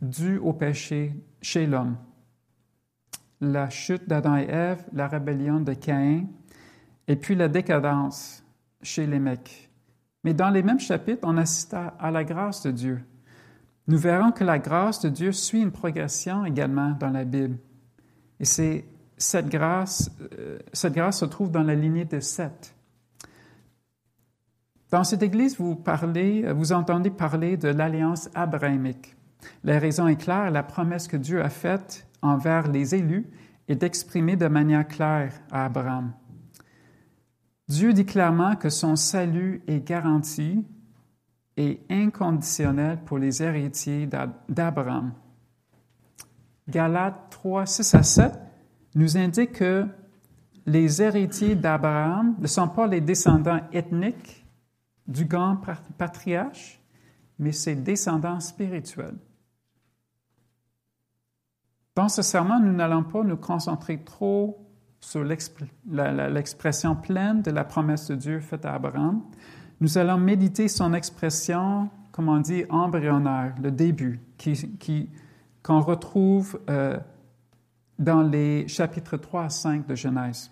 dus 0.00 0.38
au 0.38 0.52
péché 0.52 1.12
chez 1.40 1.66
l'homme. 1.66 1.96
La 3.42 3.68
chute 3.70 4.08
d'Adam 4.08 4.36
et 4.36 4.46
Ève, 4.48 4.84
la 4.92 5.08
rébellion 5.08 5.58
de 5.58 5.74
Caïn, 5.74 6.26
et 7.08 7.16
puis 7.16 7.34
la 7.34 7.48
décadence 7.48 8.44
chez 8.82 9.04
les 9.04 9.18
mecs. 9.18 9.68
Mais 10.22 10.32
dans 10.32 10.48
les 10.48 10.62
mêmes 10.62 10.78
chapitres, 10.78 11.22
on 11.24 11.36
assiste 11.36 11.74
à 11.74 12.10
la 12.12 12.22
grâce 12.22 12.62
de 12.62 12.70
Dieu. 12.70 13.02
Nous 13.88 13.98
verrons 13.98 14.30
que 14.30 14.44
la 14.44 14.60
grâce 14.60 15.00
de 15.00 15.08
Dieu 15.08 15.32
suit 15.32 15.60
une 15.60 15.72
progression 15.72 16.44
également 16.44 16.92
dans 16.92 17.10
la 17.10 17.24
Bible. 17.24 17.58
Et 18.38 18.44
c'est 18.44 18.84
cette 19.16 19.48
grâce, 19.48 20.08
euh, 20.38 20.60
cette 20.72 20.94
grâce 20.94 21.18
se 21.18 21.24
trouve 21.24 21.50
dans 21.50 21.64
la 21.64 21.74
lignée 21.74 22.04
de 22.04 22.20
Seth. 22.20 22.76
Dans 24.90 25.02
cette 25.02 25.24
Église, 25.24 25.58
vous, 25.58 25.74
parlez, 25.74 26.52
vous 26.52 26.72
entendez 26.72 27.10
parler 27.10 27.56
de 27.56 27.68
l'alliance 27.68 28.30
abrahamique. 28.36 29.16
La 29.64 29.80
raison 29.80 30.06
est 30.06 30.14
claire, 30.14 30.52
la 30.52 30.62
promesse 30.62 31.08
que 31.08 31.16
Dieu 31.16 31.42
a 31.42 31.48
faite 31.48 32.06
envers 32.22 32.68
les 32.68 32.94
élus 32.94 33.26
est 33.68 33.82
exprimée 33.82 34.36
de 34.36 34.46
manière 34.46 34.86
claire 34.86 35.32
à 35.50 35.66
Abraham. 35.66 36.12
Dieu 37.68 37.92
dit 37.92 38.06
clairement 38.06 38.56
que 38.56 38.70
son 38.70 38.96
salut 38.96 39.62
est 39.66 39.86
garanti 39.86 40.64
et 41.56 41.80
inconditionnel 41.90 42.98
pour 43.04 43.18
les 43.18 43.42
héritiers 43.42 44.08
d'Abraham. 44.48 45.12
Galates 46.68 47.30
3, 47.30 47.66
6 47.66 47.94
à 47.94 48.02
7 48.02 48.32
nous 48.94 49.16
indique 49.16 49.52
que 49.52 49.86
les 50.66 51.02
héritiers 51.02 51.56
d'Abraham 51.56 52.36
ne 52.38 52.46
sont 52.46 52.68
pas 52.68 52.86
les 52.86 53.00
descendants 53.00 53.60
ethniques 53.72 54.46
du 55.06 55.24
grand 55.24 55.58
patriarche, 55.98 56.80
mais 57.38 57.52
ses 57.52 57.74
descendants 57.74 58.40
spirituels. 58.40 59.16
Dans 61.94 62.08
ce 62.08 62.22
serment, 62.22 62.58
nous 62.58 62.72
n'allons 62.72 63.02
pas 63.02 63.22
nous 63.22 63.36
concentrer 63.36 63.98
trop 63.98 64.58
sur 64.98 65.22
l'expression 65.24 66.96
pleine 66.96 67.42
de 67.42 67.50
la 67.50 67.64
promesse 67.64 68.08
de 68.08 68.14
Dieu 68.14 68.40
faite 68.40 68.64
à 68.64 68.74
Abraham. 68.74 69.20
Nous 69.80 69.98
allons 69.98 70.16
méditer 70.16 70.68
son 70.68 70.94
expression, 70.94 71.90
comme 72.10 72.30
on 72.30 72.38
dit, 72.40 72.64
embryonnaire, 72.70 73.54
le 73.62 73.70
début, 73.70 74.20
qu'on 75.62 75.80
retrouve 75.80 76.58
euh, 76.70 76.98
dans 77.98 78.22
les 78.22 78.66
chapitres 78.68 79.18
3 79.18 79.44
à 79.44 79.48
5 79.50 79.86
de 79.86 79.94
Genèse. 79.94 80.50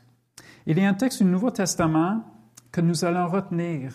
Il 0.66 0.79
y 0.79 0.85
a 0.85 0.88
un 0.88 0.94
texte 0.94 1.22
du 1.22 1.29
Nouveau 1.29 1.50
Testament 1.50 2.22
que 2.70 2.83
nous 2.83 3.05
allons 3.05 3.29
retenir 3.29 3.94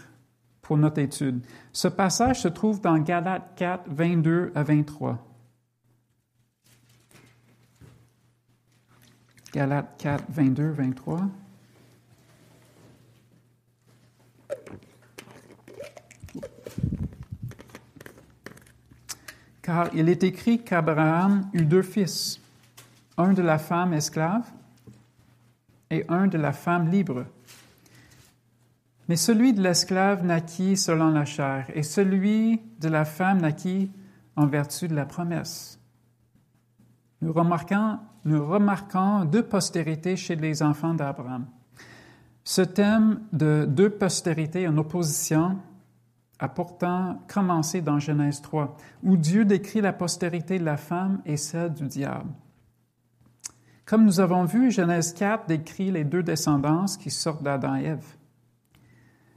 pour 0.63 0.77
notre 0.77 0.99
étude. 0.99 1.45
Ce 1.71 1.88
passage 1.88 2.41
se 2.41 2.47
trouve 2.47 2.81
dans 2.81 2.97
Galates 2.97 3.53
4, 3.55 3.84
22 3.88 4.51
à 4.55 4.63
23. 4.63 5.35
Galates 9.56 9.96
4, 10.00 10.26
22, 10.28 10.72
23. 10.72 11.30
Car 19.62 19.89
il 19.94 20.10
est 20.10 20.24
écrit 20.24 20.62
qu'Abraham 20.62 21.50
eut 21.54 21.63
deux 21.63 21.84
fils, 21.84 22.41
un 23.18 23.32
de 23.32 23.41
la 23.41 23.58
femme 23.58 23.94
esclave 23.94 24.44
et 25.89 26.04
un 26.10 26.28
de 26.28 26.38
la 26.38 26.52
femme 26.52 26.89
libre. 26.89 27.26
Mais 29.08 29.15
celui 29.15 29.54
de 29.54 29.62
l'esclave 29.62 30.26
naquit 30.26 30.76
selon 30.76 31.12
la 31.12 31.24
chair, 31.24 31.68
et 31.74 31.84
celui 31.84 32.62
de 32.82 32.89
la 32.89 33.06
femme 33.06 33.39
naquit 33.39 33.89
en 34.36 34.48
vertu 34.48 34.89
de 34.89 34.96
la 34.96 35.06
promesse. 35.06 35.80
Nous 37.22 37.32
remarquons 37.32 38.00
nous 38.26 38.46
remarquons 38.46 39.24
deux 39.26 39.44
postérités 39.44 40.16
chez 40.16 40.36
les 40.36 40.64
enfants 40.64 40.94
d'Abraham. 40.94 41.46
Ce 42.44 42.62
thème 42.62 43.22
de 43.32 43.66
deux 43.68 43.90
postérités 43.90 44.68
en 44.68 44.78
opposition 44.78 45.58
a 46.40 46.50
pourtant 46.50 47.22
commencé 47.28 47.82
dans 47.82 48.00
Genèse 48.00 48.42
3, 48.42 48.76
où 49.04 49.16
Dieu 49.16 49.46
décrit 49.46 49.82
la 49.82 49.94
postérité 49.94 50.60
de 50.60 50.66
la 50.66 50.78
femme 50.78 51.22
et 51.26 51.38
celle 51.38 51.74
du 51.74 51.88
diable. 51.88 52.30
Comme 53.86 54.04
nous 54.04 54.20
avons 54.20 54.46
vu, 54.46 54.72
Genèse 54.72 55.14
4 55.14 55.48
décrit 55.48 55.92
les 55.92 56.04
deux 56.04 56.24
descendances 56.24 56.98
qui 56.98 57.12
sortent 57.12 57.44
d'Adam 57.44 57.76
et 57.76 57.86
Ève. 57.86 58.16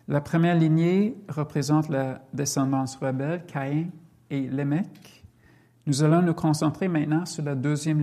La 0.08 0.22
première 0.22 0.54
lignée 0.54 1.22
représente 1.28 1.90
la 1.90 2.22
descendance 2.32 2.96
rebelle, 2.96 3.44
Caïn 3.46 3.88
et 4.30 4.48
Lémec. 4.48 5.17
Nous 5.88 6.02
allons 6.02 6.20
nous 6.20 6.34
concentrer 6.34 6.86
maintenant 6.86 7.24
sur 7.24 7.42
la 7.42 7.54
deuxième 7.54 8.02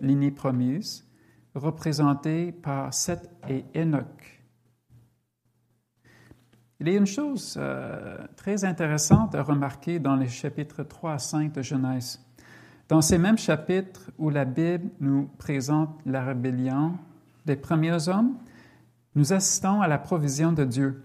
lignée, 0.00 0.30
promise, 0.30 1.06
représentée 1.54 2.50
par 2.50 2.94
Seth 2.94 3.28
et 3.46 3.62
Enoch. 3.76 4.42
Il 6.80 6.88
y 6.88 6.94
a 6.94 6.96
une 6.96 7.04
chose 7.04 7.58
euh, 7.60 8.16
très 8.36 8.64
intéressante 8.64 9.34
à 9.34 9.42
remarquer 9.42 9.98
dans 9.98 10.16
les 10.16 10.28
chapitres 10.28 10.82
3 10.82 11.12
à 11.12 11.18
5 11.18 11.52
de 11.52 11.60
Genèse. 11.60 12.24
Dans 12.88 13.02
ces 13.02 13.18
mêmes 13.18 13.36
chapitres 13.36 14.10
où 14.16 14.30
la 14.30 14.46
Bible 14.46 14.88
nous 14.98 15.28
présente 15.36 16.00
la 16.06 16.24
rébellion 16.24 16.94
des 17.44 17.56
premiers 17.56 18.08
hommes, 18.08 18.38
nous 19.14 19.34
assistons 19.34 19.82
à 19.82 19.88
la 19.88 19.98
provision 19.98 20.52
de 20.52 20.64
Dieu. 20.64 21.04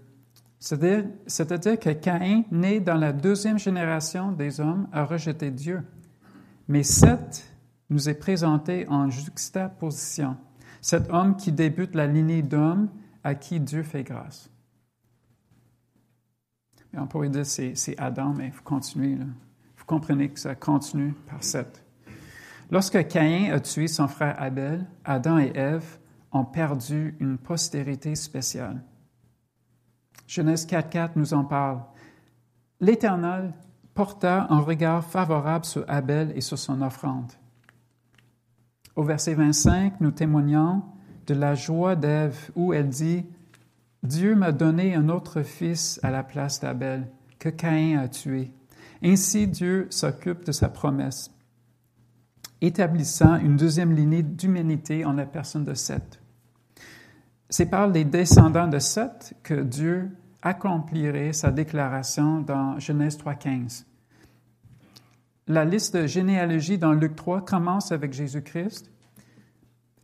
C'est-à-dire 0.60 1.78
que 1.78 1.90
Caïn, 1.90 2.44
né 2.50 2.80
dans 2.80 2.96
la 2.96 3.12
deuxième 3.12 3.58
génération 3.58 4.32
des 4.32 4.60
hommes, 4.60 4.88
a 4.92 5.04
rejeté 5.04 5.50
Dieu. 5.50 5.82
Mais 6.68 6.82
Seth 6.82 7.52
nous 7.90 8.08
est 8.08 8.14
présenté 8.14 8.86
en 8.88 9.08
juxtaposition. 9.10 10.36
Cet 10.80 11.10
homme 11.10 11.36
qui 11.36 11.52
débute 11.52 11.94
la 11.94 12.06
lignée 12.06 12.42
d'hommes 12.42 12.88
à 13.22 13.34
qui 13.34 13.60
Dieu 13.60 13.82
fait 13.82 14.04
grâce. 14.04 14.50
on 16.94 17.06
pourrait 17.06 17.28
dire 17.28 17.46
c'est, 17.46 17.74
c'est 17.74 17.98
Adam, 17.98 18.34
mais 18.36 18.46
il 18.46 18.52
faut 18.52 18.62
continuer. 18.62 19.16
Vous 19.16 19.84
comprenez 19.84 20.28
que 20.28 20.40
ça 20.40 20.54
continue 20.54 21.12
par 21.28 21.42
Seth. 21.42 21.84
Lorsque 22.70 23.06
Caïn 23.06 23.52
a 23.52 23.60
tué 23.60 23.86
son 23.86 24.08
frère 24.08 24.34
Abel, 24.40 24.86
Adam 25.04 25.38
et 25.38 25.52
Ève 25.54 25.98
ont 26.32 26.44
perdu 26.44 27.14
une 27.20 27.38
postérité 27.38 28.14
spéciale. 28.16 28.82
Genèse 30.26 30.66
4.4 30.66 31.12
nous 31.16 31.34
en 31.34 31.44
parle. 31.44 31.80
L'Éternel 32.80 33.54
porta 33.96 34.46
un 34.50 34.60
regard 34.60 35.04
favorable 35.04 35.64
sur 35.64 35.84
Abel 35.88 36.32
et 36.36 36.42
sur 36.42 36.58
son 36.58 36.82
offrande. 36.82 37.32
Au 38.94 39.02
verset 39.02 39.34
25, 39.34 40.00
nous 40.00 40.10
témoignons 40.12 40.82
de 41.26 41.34
la 41.34 41.54
joie 41.54 41.96
d'Ève 41.96 42.50
où 42.54 42.72
elle 42.72 42.90
dit 42.90 43.24
Dieu 44.02 44.36
m'a 44.36 44.52
donné 44.52 44.94
un 44.94 45.08
autre 45.08 45.42
fils 45.42 45.98
à 46.02 46.10
la 46.10 46.22
place 46.22 46.60
d'Abel 46.60 47.08
que 47.38 47.48
Caïn 47.48 47.98
a 47.98 48.08
tué. 48.08 48.52
Ainsi 49.02 49.48
Dieu 49.48 49.86
s'occupe 49.90 50.44
de 50.44 50.52
sa 50.52 50.68
promesse, 50.68 51.30
établissant 52.60 53.36
une 53.36 53.56
deuxième 53.56 53.94
lignée 53.94 54.22
d'humanité 54.22 55.04
en 55.04 55.14
la 55.14 55.26
personne 55.26 55.64
de 55.64 55.74
Seth. 55.74 56.20
C'est 57.48 57.66
par 57.66 57.88
les 57.88 58.04
descendants 58.04 58.68
de 58.68 58.78
Seth 58.78 59.34
que 59.42 59.62
Dieu 59.62 60.10
accomplirait 60.46 61.32
sa 61.32 61.50
déclaration 61.50 62.40
dans 62.40 62.78
Genèse 62.78 63.18
3.15. 63.18 63.84
La 65.48 65.64
liste 65.64 65.96
de 65.96 66.06
généalogie 66.06 66.78
dans 66.78 66.92
Luc 66.92 67.16
3 67.16 67.44
commence 67.44 67.90
avec 67.90 68.12
Jésus-Christ 68.12 68.88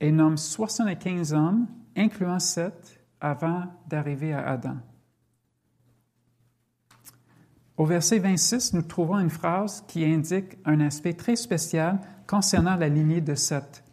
et 0.01 0.11
nomme 0.11 0.37
75 0.37 1.33
hommes, 1.33 1.69
incluant 1.97 2.41
sept, 2.41 3.01
avant 3.21 3.67
d'arriver 3.89 4.33
à 4.33 4.49
Adam. 4.49 4.79
Au 7.77 7.85
verset 7.85 8.19
26, 8.19 8.75
nous 8.75 8.83
trouvons 8.83 9.21
une 9.21 9.31
phrase 9.31 9.85
qui 9.87 10.05
indique 10.05 10.59
un 10.65 10.81
aspect 10.81 11.15
très 11.15 11.37
spécial 11.37 12.01
concernant 12.27 12.75
la 12.75 12.89
lignée 12.89 13.21
de 13.21 13.37
Seth. 13.37 13.85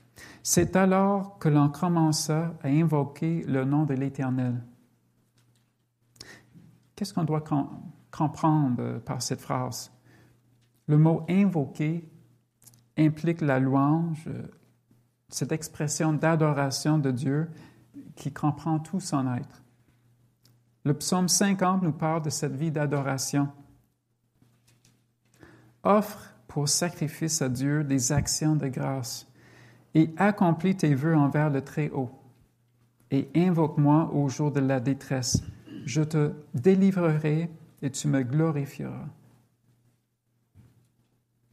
C'est 0.41 0.75
alors 0.75 1.37
que 1.37 1.47
l'on 1.47 1.69
commença 1.69 2.55
à 2.63 2.69
invoquer 2.69 3.43
le 3.47 3.65
nom 3.65 3.85
de 3.85 3.93
l'Éternel. 3.93 4.63
Qu'est-ce 6.99 7.13
qu'on 7.13 7.23
doit 7.23 7.45
comprendre 8.11 8.99
par 9.05 9.21
cette 9.21 9.39
phrase? 9.39 9.89
Le 10.85 10.97
mot 10.97 11.23
invoquer 11.29 12.03
implique 12.97 13.39
la 13.39 13.57
louange, 13.57 14.27
cette 15.29 15.53
expression 15.53 16.11
d'adoration 16.11 16.99
de 16.99 17.11
Dieu 17.11 17.49
qui 18.17 18.33
comprend 18.33 18.79
tout 18.79 18.99
son 18.99 19.33
être. 19.33 19.63
Le 20.83 20.93
psaume 20.93 21.29
50 21.29 21.83
nous 21.83 21.93
parle 21.93 22.23
de 22.23 22.29
cette 22.29 22.57
vie 22.57 22.69
d'adoration. 22.69 23.47
Offre 25.83 26.33
pour 26.49 26.67
sacrifice 26.67 27.41
à 27.41 27.47
Dieu 27.47 27.85
des 27.85 28.11
actions 28.11 28.57
de 28.57 28.67
grâce 28.67 29.25
et 29.93 30.13
accomplis 30.17 30.75
tes 30.75 30.95
vœux 30.95 31.15
envers 31.15 31.49
le 31.49 31.61
Très-Haut. 31.61 32.11
Et 33.09 33.29
invoque-moi 33.35 34.13
au 34.13 34.27
jour 34.27 34.51
de 34.51 34.59
la 34.59 34.81
détresse. 34.81 35.41
Je 35.85 36.01
te 36.01 36.33
délivrerai 36.53 37.49
et 37.81 37.91
tu 37.91 38.07
me 38.07 38.21
glorifieras. 38.23 39.07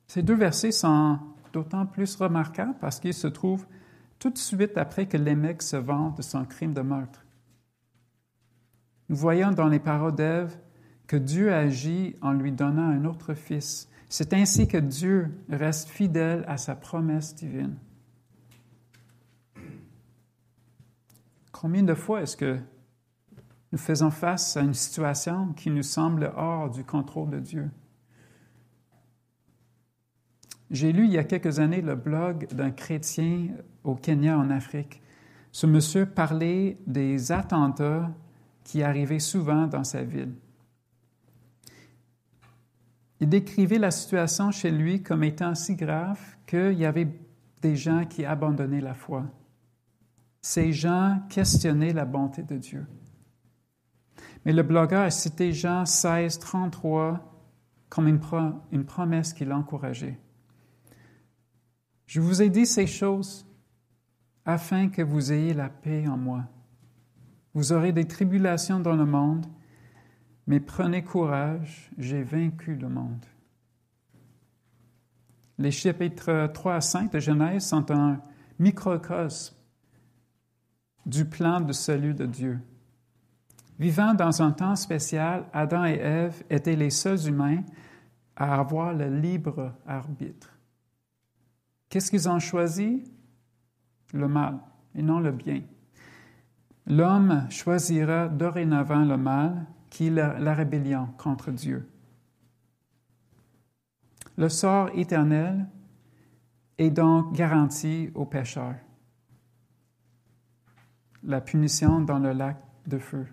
Ces 0.07 0.23
deux 0.23 0.35
versets 0.35 0.73
sont 0.73 1.19
d'autant 1.53 1.87
plus 1.87 2.17
remarquables 2.17 2.77
parce 2.81 3.01
qu'ils 3.01 3.15
se 3.15 3.27
trouvent 3.27 3.67
tout 4.19 4.31
de 4.31 4.39
suite 4.39 4.79
après 4.79 5.07
que 5.07 5.17
Lémec 5.17 5.63
se 5.63 5.77
vante 5.77 6.19
de 6.19 6.23
son 6.23 6.45
crime 6.45 6.73
de 6.73 6.81
meurtre. 6.81 7.25
Nous 9.09 9.17
voyons 9.17 9.53
dans 9.53 9.69
les 9.69 9.79
paroles 9.79 10.15
d'Ève 10.15 10.59
que 11.07 11.17
Dieu 11.17 11.53
agit 11.53 12.17
en 12.21 12.33
lui 12.33 12.53
donnant 12.53 12.89
un 12.89 13.05
autre 13.05 13.35
fils. 13.35 13.89
C'est 14.09 14.33
ainsi 14.33 14.67
que 14.67 14.79
Dieu 14.79 15.31
reste 15.49 15.89
fidèle 15.89 16.45
à 16.49 16.57
sa 16.57 16.75
promesse 16.75 17.35
divine. 17.35 17.77
Combien 21.53 21.83
de 21.83 21.95
fois 21.95 22.23
est-ce 22.23 22.37
que 22.37 22.59
nous 23.73 23.79
faisons 23.79 24.11
face 24.11 24.57
à 24.57 24.61
une 24.61 24.75
situation 24.75 25.53
qui 25.53 25.71
nous 25.71 25.83
semble 25.83 26.33
hors 26.37 26.71
du 26.71 26.85
contrôle 26.85 27.31
de 27.31 27.41
Dieu? 27.41 27.71
J'ai 30.71 30.93
lu 30.93 31.05
il 31.05 31.13
y 31.13 31.19
a 31.19 31.25
quelques 31.25 31.59
années 31.59 31.81
le 31.81 31.95
blog 31.95 32.49
d'un 32.53 32.71
chrétien 32.71 33.49
au 33.85 33.95
Kenya, 33.95 34.37
en 34.37 34.51
Afrique. 34.51 35.01
Ce 35.53 35.67
monsieur 35.67 36.07
parlait 36.07 36.77
des 36.87 37.31
attentats 37.33 38.11
qui 38.65 38.83
arrivaient 38.83 39.21
souvent 39.21 39.67
dans 39.67 39.85
sa 39.85 40.03
ville. 40.03 40.35
Il 43.21 43.29
décrivait 43.29 43.79
la 43.79 43.91
situation 43.91 44.51
chez 44.51 44.71
lui 44.71 45.03
comme 45.03 45.25
étant 45.25 45.55
si 45.55 45.77
grave 45.77 46.21
qu'il 46.47 46.73
y 46.73 46.85
avait 46.85 47.09
des 47.63 47.77
gens 47.77 48.05
qui 48.05 48.25
abandonnaient 48.25 48.81
la 48.81 48.95
foi. 48.95 49.25
Ces 50.43 50.73
gens 50.73 51.21
questionnaient 51.29 51.93
la 51.93 52.05
bonté 52.05 52.43
de 52.43 52.57
Dieu. 52.57 52.87
Mais 54.47 54.53
le 54.53 54.63
blogueur 54.63 55.03
a 55.03 55.11
cité 55.11 55.53
Jean 55.53 55.85
16, 55.85 56.39
33 56.39 57.21
comme 57.89 58.07
une, 58.07 58.21
une 58.71 58.85
promesse 58.85 59.33
qui 59.33 59.45
l'encourageait. 59.45 60.21
Je 62.07 62.21
vous 62.21 62.43
ai 62.43 62.49
dit 62.49 62.65
ces 62.65 62.87
choses 62.87 63.45
afin 64.45 64.89
que 64.89 65.03
vous 65.03 65.33
ayez 65.33 65.53
la 65.53 65.69
paix 65.69 66.07
en 66.07 66.17
moi. 66.17 66.45
Vous 67.55 67.73
aurez 67.73 67.91
des 67.91 68.07
tribulations 68.07 68.79
dans 68.79 68.95
le 68.95 69.05
monde, 69.05 69.47
mais 70.47 70.61
prenez 70.61 71.03
courage, 71.03 71.91
j'ai 71.99 72.23
vaincu 72.23 72.77
le 72.77 72.89
monde. 72.89 73.27
Les 75.59 75.73
chapitres 75.73 76.53
3 76.55 76.75
à 76.77 76.81
5 76.81 77.13
de 77.13 77.19
Genèse 77.19 77.67
sont 77.67 77.91
un 77.91 78.21
microcosme 78.61 79.57
du 81.05 81.25
plan 81.25 81.61
de 81.61 81.73
salut 81.73 82.15
de 82.15 82.27
Dieu. 82.27 82.61
Vivant 83.79 84.15
dans 84.15 84.43
un 84.43 84.53
temps 84.53 84.77
spécial, 84.77 85.45
Adam 85.53 85.85
et 85.85 85.99
Ève 85.99 86.43
étaient 86.49 86.77
les 86.77 86.91
seuls 86.91 87.29
humains 87.29 87.63
à 88.35 88.59
avoir 88.59 88.93
le 88.95 89.09
libre 89.09 89.75
arbitre. 89.87 90.51
Qu'est-ce 91.89 92.11
qu'ils 92.11 92.29
ont 92.29 92.39
choisi? 92.39 93.05
Le 94.13 94.29
mal 94.29 94.59
et 94.97 95.03
non 95.03 95.21
le 95.21 95.31
bien. 95.31 95.63
L'homme 96.87 97.47
choisira 97.51 98.29
dorénavant 98.29 99.05
le 99.05 99.17
mal, 99.17 99.67
qui 99.91 100.07
est 100.07 100.11
la, 100.11 100.55
rébellion 100.55 101.09
contre 101.19 101.51
Dieu. 101.51 101.89
Le 104.37 104.49
sort 104.49 104.91
éternel 104.95 105.67
est 106.79 106.91
donc 106.91 107.33
garanti 107.35 108.11
aux 108.15 108.27
pécheurs. 108.27 108.77
La 111.23 111.41
punition 111.41 112.01
dans 112.01 112.19
le 112.19 112.33
lac 112.33 112.57
de 112.87 112.99
feu. 112.99 113.27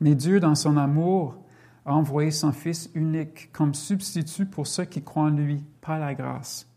Mais 0.00 0.14
Dieu, 0.14 0.40
dans 0.40 0.54
son 0.54 0.76
amour, 0.76 1.36
a 1.84 1.94
envoyé 1.94 2.30
son 2.30 2.52
Fils 2.52 2.90
unique 2.94 3.50
comme 3.52 3.74
substitut 3.74 4.46
pour 4.46 4.66
ceux 4.66 4.84
qui 4.84 5.02
croient 5.02 5.24
en 5.24 5.30
lui 5.30 5.64
par 5.80 5.98
la 5.98 6.14
grâce. 6.14 6.68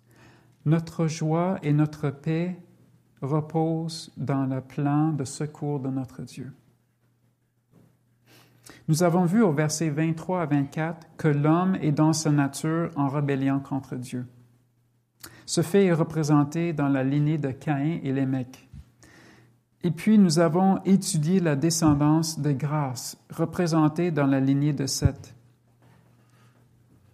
Notre 0.65 1.07
joie 1.07 1.57
et 1.63 1.73
notre 1.73 2.10
paix 2.10 2.57
reposent 3.21 4.12
dans 4.17 4.45
le 4.45 4.62
plan 4.62 5.12
de 5.12 5.25
secours 5.25 5.79
de 5.79 5.89
notre 5.89 6.21
Dieu. 6.23 6.51
Nous 8.88 9.03
avons 9.03 9.25
vu 9.25 9.41
au 9.41 9.51
verset 9.51 9.89
23 9.89 10.41
à 10.41 10.45
24 10.45 11.07
que 11.17 11.27
l'homme 11.27 11.75
est 11.81 11.91
dans 11.91 12.13
sa 12.13 12.31
nature 12.31 12.89
en 12.95 13.10
rébellion 13.10 13.60
contre 13.60 13.95
Dieu. 13.95 14.25
Ce 15.45 15.62
fait 15.62 15.86
est 15.86 15.93
représenté 15.93 16.73
dans 16.73 16.88
la 16.88 17.03
lignée 17.03 17.38
de 17.38 17.51
Caïn 17.51 17.99
et 18.03 18.12
Lémec. 18.12 18.70
Et 19.84 19.91
puis 19.91 20.17
nous 20.17 20.39
avons 20.39 20.82
étudié 20.84 21.39
la 21.39 21.56
descendance 21.56 22.39
de 22.39 22.52
grâce, 22.52 23.17
représentée 23.32 24.12
dans 24.12 24.28
la 24.28 24.39
lignée 24.39 24.74
de 24.74 24.86
Seth. 24.86 25.34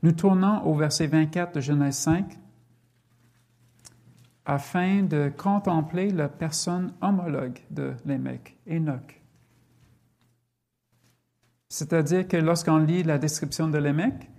Nous 0.04 0.12
tournons 0.12 0.64
au 0.66 0.76
verset 0.76 1.08
24 1.08 1.56
de 1.56 1.62
Genèse 1.62 1.98
5 1.98 2.38
afin 4.46 5.04
de 5.04 5.32
contempler 5.36 6.10
la 6.12 6.30
personne 6.30 6.94
homologue 7.02 7.60
de 7.70 7.94
Lémec, 8.06 8.58
Enoch. 8.70 9.22
C'est-à-dire 11.70 12.28
que 12.28 12.38
lorsqu'on 12.38 12.78
lit 12.78 13.04
la 13.04 13.18
description 13.18 13.68
de 13.68 13.78
Lémec, 13.78 14.30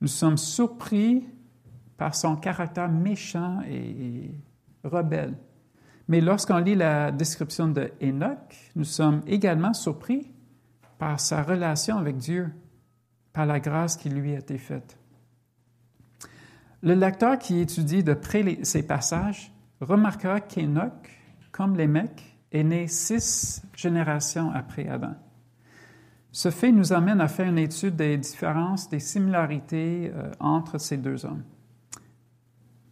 nous 0.00 0.08
sommes 0.08 0.38
surpris 0.38 1.26
par 1.96 2.14
son 2.14 2.36
caractère 2.36 2.88
méchant 2.88 3.60
et 3.68 4.30
rebelle. 4.84 5.34
Mais 6.10 6.20
lorsqu'on 6.20 6.58
lit 6.58 6.74
la 6.74 7.12
description 7.12 7.68
de 7.68 7.92
Enoch, 8.02 8.72
nous 8.74 8.82
sommes 8.82 9.22
également 9.28 9.72
surpris 9.72 10.28
par 10.98 11.20
sa 11.20 11.40
relation 11.44 11.98
avec 11.98 12.16
Dieu, 12.16 12.52
par 13.32 13.46
la 13.46 13.60
grâce 13.60 13.96
qui 13.96 14.08
lui 14.08 14.34
a 14.34 14.40
été 14.40 14.58
faite. 14.58 14.98
Le 16.82 16.94
lecteur 16.94 17.38
qui 17.38 17.60
étudie 17.60 18.02
de 18.02 18.14
près 18.14 18.58
ces 18.64 18.82
passages 18.82 19.52
remarquera 19.80 20.40
qu'Enoch, 20.40 21.16
comme 21.52 21.76
les 21.76 21.86
mecs, 21.86 22.40
est 22.50 22.64
né 22.64 22.88
six 22.88 23.62
générations 23.76 24.50
après 24.50 24.88
Adam. 24.88 25.14
Ce 26.32 26.50
fait 26.50 26.72
nous 26.72 26.92
amène 26.92 27.20
à 27.20 27.28
faire 27.28 27.48
une 27.48 27.58
étude 27.58 27.94
des 27.94 28.18
différences, 28.18 28.88
des 28.88 28.98
similarités 28.98 30.10
euh, 30.12 30.32
entre 30.40 30.78
ces 30.78 30.96
deux 30.96 31.24
hommes. 31.24 31.44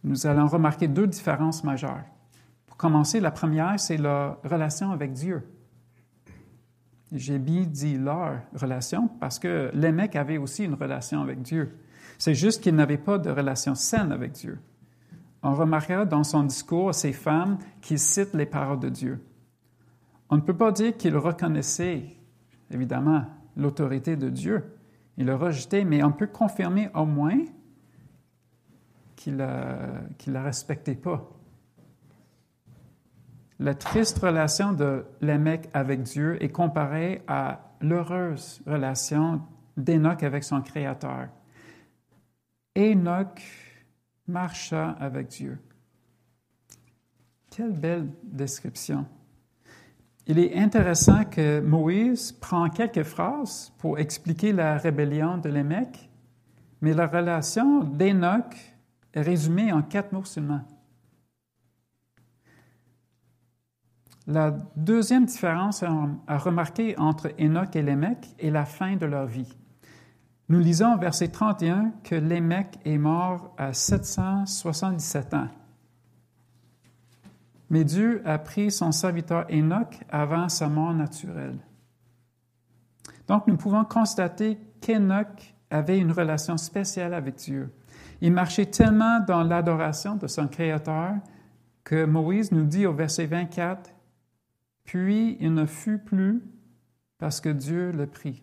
Nous 0.05 0.25
allons 0.25 0.47
remarquer 0.47 0.87
deux 0.87 1.07
différences 1.07 1.65
majeures 1.65 2.05
commencer, 2.79 3.19
la 3.19 3.29
première, 3.29 3.77
c'est 3.77 3.97
la 3.97 4.39
relation 4.43 4.91
avec 4.91 5.11
Dieu. 5.11 5.43
J'ai 7.11 7.37
bien 7.37 7.63
dit 7.63 7.97
leur 7.97 8.39
relation 8.55 9.09
parce 9.19 9.37
que 9.37 9.69
les 9.73 9.91
mecs 9.91 10.15
avaient 10.15 10.37
aussi 10.37 10.63
une 10.63 10.75
relation 10.75 11.21
avec 11.21 11.41
Dieu. 11.41 11.77
C'est 12.17 12.33
juste 12.33 12.63
qu'ils 12.63 12.75
n'avaient 12.75 12.97
pas 12.97 13.17
de 13.17 13.29
relation 13.29 13.75
saine 13.75 14.13
avec 14.13 14.31
Dieu. 14.31 14.59
On 15.43 15.53
remarquera 15.55 16.05
dans 16.05 16.23
son 16.23 16.43
discours 16.43 16.89
à 16.89 16.93
ces 16.93 17.11
femmes 17.11 17.57
qu'il 17.81 17.99
cite 17.99 18.33
les 18.33 18.45
paroles 18.45 18.79
de 18.79 18.89
Dieu. 18.89 19.25
On 20.29 20.37
ne 20.37 20.41
peut 20.41 20.55
pas 20.55 20.71
dire 20.71 20.95
qu'il 20.95 21.17
reconnaissait, 21.17 22.05
évidemment, 22.71 23.25
l'autorité 23.57 24.15
de 24.15 24.29
Dieu. 24.29 24.63
Il 25.17 25.25
l'a 25.25 25.35
rejeté, 25.35 25.83
mais 25.83 26.01
on 26.01 26.13
peut 26.13 26.27
confirmer 26.27 26.89
au 26.95 27.05
moins 27.05 27.39
qu'il 29.17 29.35
ne 29.35 30.31
la 30.31 30.43
respectait 30.43 30.95
pas 30.95 31.38
la 33.59 33.75
triste 33.75 34.19
relation 34.19 34.71
de 34.71 35.05
Lémec 35.21 35.69
avec 35.73 36.03
Dieu 36.03 36.41
est 36.41 36.49
comparée 36.49 37.21
à 37.27 37.59
l'heureuse 37.81 38.61
relation 38.65 39.41
d'Enoch 39.75 40.23
avec 40.23 40.45
son 40.45 40.61
Créateur. 40.61 41.27
Enoch 42.77 43.41
marcha 44.27 44.91
avec 44.91 45.27
Dieu. 45.27 45.59
Quelle 47.51 47.73
belle 47.73 48.07
description. 48.23 49.05
Il 50.25 50.39
est 50.39 50.55
intéressant 50.55 51.25
que 51.25 51.59
Moïse 51.59 52.31
prend 52.31 52.69
quelques 52.69 53.03
phrases 53.03 53.73
pour 53.79 53.99
expliquer 53.99 54.53
la 54.53 54.77
rébellion 54.77 55.37
de 55.37 55.49
Lémec, 55.49 56.09
mais 56.81 56.93
la 56.93 57.07
relation 57.07 57.83
d'Enoch 57.83 58.55
est 59.13 59.21
résumée 59.21 59.73
en 59.73 59.81
quatre 59.81 60.13
mots 60.13 60.23
seulement. 60.23 60.61
La 64.29 64.51
deuxième 64.75 65.25
différence 65.25 65.83
à 65.83 66.37
remarquer 66.37 66.95
entre 66.99 67.31
Enoch 67.39 67.75
et 67.75 67.81
Lémec 67.81 68.27
est 68.37 68.51
la 68.51 68.63
fin 68.63 68.95
de 68.95 69.07
leur 69.07 69.25
vie. 69.25 69.57
Nous 70.49 70.59
lisons 70.59 70.97
verset 70.97 71.29
31 71.29 71.93
que 72.03 72.13
Lémec 72.13 72.77
est 72.85 72.99
mort 72.99 73.55
à 73.57 73.73
777 73.73 75.33
ans. 75.33 75.47
Mais 77.71 77.83
Dieu 77.83 78.21
a 78.23 78.37
pris 78.37 78.69
son 78.69 78.91
serviteur 78.91 79.47
Enoch 79.51 79.99
avant 80.11 80.47
sa 80.47 80.69
mort 80.69 80.93
naturelle. 80.93 81.57
Donc 83.27 83.47
nous 83.47 83.57
pouvons 83.57 83.83
constater 83.83 84.59
qu'Enoch 84.79 85.55
avait 85.71 85.97
une 85.97 86.11
relation 86.11 86.57
spéciale 86.57 87.15
avec 87.15 87.37
Dieu. 87.37 87.73
Il 88.21 88.33
marchait 88.33 88.67
tellement 88.67 89.21
dans 89.21 89.41
l'adoration 89.41 90.17
de 90.17 90.27
son 90.27 90.47
Créateur 90.47 91.13
que 91.83 92.05
Moïse 92.05 92.51
nous 92.51 92.65
dit 92.65 92.85
au 92.85 92.93
verset 92.93 93.25
24, 93.25 93.91
Puis 94.89 95.37
il 95.39 95.53
ne 95.53 95.67
fut 95.67 95.99
plus 95.99 96.41
parce 97.19 97.41
que 97.41 97.49
Dieu 97.49 97.91
le 97.91 98.07
prit. 98.07 98.41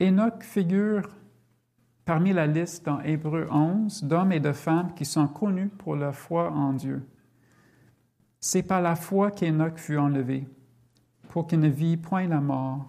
Enoch 0.00 0.42
figure 0.42 1.14
parmi 2.06 2.32
la 2.32 2.46
liste 2.46 2.86
dans 2.86 3.02
Hébreu 3.02 3.48
11 3.50 4.04
d'hommes 4.04 4.32
et 4.32 4.40
de 4.40 4.52
femmes 4.52 4.94
qui 4.94 5.04
sont 5.04 5.28
connus 5.28 5.68
pour 5.68 5.94
leur 5.94 6.14
foi 6.14 6.52
en 6.52 6.72
Dieu. 6.72 7.06
C'est 8.40 8.62
par 8.62 8.80
la 8.80 8.96
foi 8.96 9.30
qu'Enoch 9.30 9.76
fut 9.76 9.98
enlevé, 9.98 10.48
pour 11.28 11.46
qu'il 11.46 11.60
ne 11.60 11.68
vit 11.68 11.98
point 11.98 12.26
la 12.26 12.40
mort, 12.40 12.88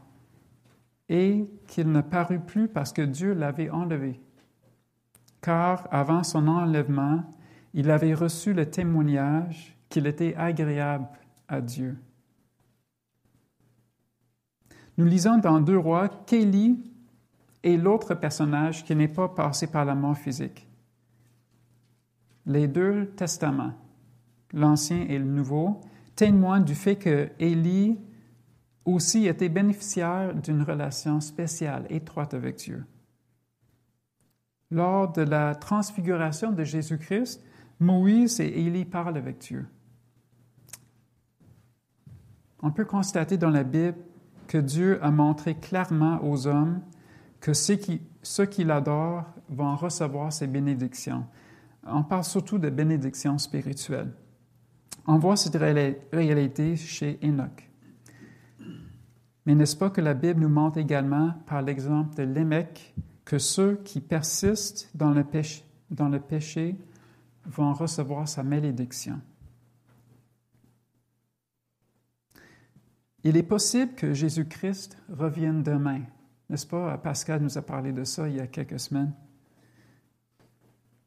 et 1.10 1.50
qu'il 1.68 1.92
ne 1.92 2.00
parut 2.00 2.40
plus 2.40 2.70
parce 2.70 2.94
que 2.94 3.02
Dieu 3.02 3.34
l'avait 3.34 3.70
enlevé. 3.70 4.22
Car 5.42 5.86
avant 5.92 6.24
son 6.24 6.48
enlèvement, 6.48 7.30
il 7.74 7.92
avait 7.92 8.14
reçu 8.14 8.54
le 8.54 8.70
témoignage 8.70 9.74
qu'il 9.94 10.08
était 10.08 10.34
agréable 10.36 11.08
à 11.48 11.62
Dieu. 11.62 11.96
Nous 14.98 15.06
lisons 15.06 15.38
dans 15.38 15.62
Deux 15.62 15.78
Rois 15.78 16.10
qu'Élie 16.10 16.92
et 17.62 17.78
l'autre 17.78 18.16
personnage 18.16 18.84
qui 18.84 18.96
n'est 18.96 19.08
pas 19.08 19.30
passé 19.30 19.68
par 19.68 19.86
la 19.86 19.94
mort 19.94 20.18
physique. 20.18 20.68
Les 22.48 22.68
deux 22.68 23.06
testaments, 23.16 23.74
l'Ancien 24.52 25.06
et 25.08 25.20
le 25.20 25.26
Nouveau, 25.26 25.80
témoignent 26.16 26.66
du 26.66 26.76
fait 26.76 26.96
que 26.96 27.30
Élie 27.38 28.00
aussi 28.86 29.28
était 29.28 29.50
bénéficiaire 29.50 30.34
d'une 30.34 30.64
relation 30.64 31.22
spéciale, 31.22 31.86
étroite 31.92 32.34
avec 32.34 32.56
Dieu. 32.56 32.84
Lors 34.72 35.12
de 35.12 35.22
la 35.22 35.54
transfiguration 35.54 36.52
de 36.52 36.64
Jésus-Christ, 36.64 37.44
Moïse 37.80 38.40
et 38.40 38.60
Élie 38.60 38.86
parlent 38.86 39.18
avec 39.18 39.38
Dieu. 39.38 39.68
On 42.66 42.72
peut 42.72 42.86
constater 42.86 43.38
dans 43.38 43.50
la 43.50 43.66
Bible 43.66 43.98
que 44.48 44.58
Dieu 44.58 44.98
a 45.04 45.12
montré 45.12 45.56
clairement 45.56 46.24
aux 46.24 46.48
hommes 46.48 46.82
que 47.42 47.54
ceux 47.54 47.76
qui, 47.76 48.02
ceux 48.22 48.48
l'adorent 48.60 49.26
vont 49.50 49.76
recevoir 49.76 50.32
ses 50.32 50.48
bénédictions. 50.48 51.26
On 51.86 52.04
parle 52.04 52.24
surtout 52.24 52.58
de 52.60 52.70
bénédictions 52.70 53.38
spirituelles. 53.38 54.14
On 55.06 55.18
voit 55.18 55.36
cette 55.36 55.58
réalité 55.58 56.78
chez 56.78 57.20
Enoch. 57.22 57.70
Mais 59.46 59.56
n'est-ce 59.56 59.76
pas 59.76 59.90
que 59.90 60.00
la 60.00 60.14
Bible 60.14 60.40
nous 60.40 60.48
montre 60.48 60.78
également, 60.78 61.34
par 61.46 61.62
l'exemple 61.62 62.16
de 62.16 62.24
Lémec, 62.24 62.96
que 63.26 63.40
ceux 63.40 63.82
qui 63.84 64.00
persistent 64.00 64.90
dans 64.96 65.12
le 65.12 66.20
péché 66.22 66.78
vont 67.46 67.74
recevoir 67.74 68.26
sa 68.26 68.42
malédiction? 68.42 69.20
Il 73.24 73.38
est 73.38 73.44
possible 73.44 73.94
que 73.96 74.14
Jésus-Christ 74.14 74.98
revienne 75.10 75.64
demain. 75.64 76.02
N'est-ce 76.50 76.68
pas? 76.68 76.98
Pascal 76.98 77.42
nous 77.42 77.58
a 77.58 77.62
parlé 77.62 77.94
de 77.94 78.04
ça 78.04 78.28
il 78.28 78.36
y 78.36 78.40
a 78.42 78.48
quelques 78.48 78.80
semaines. 78.80 79.14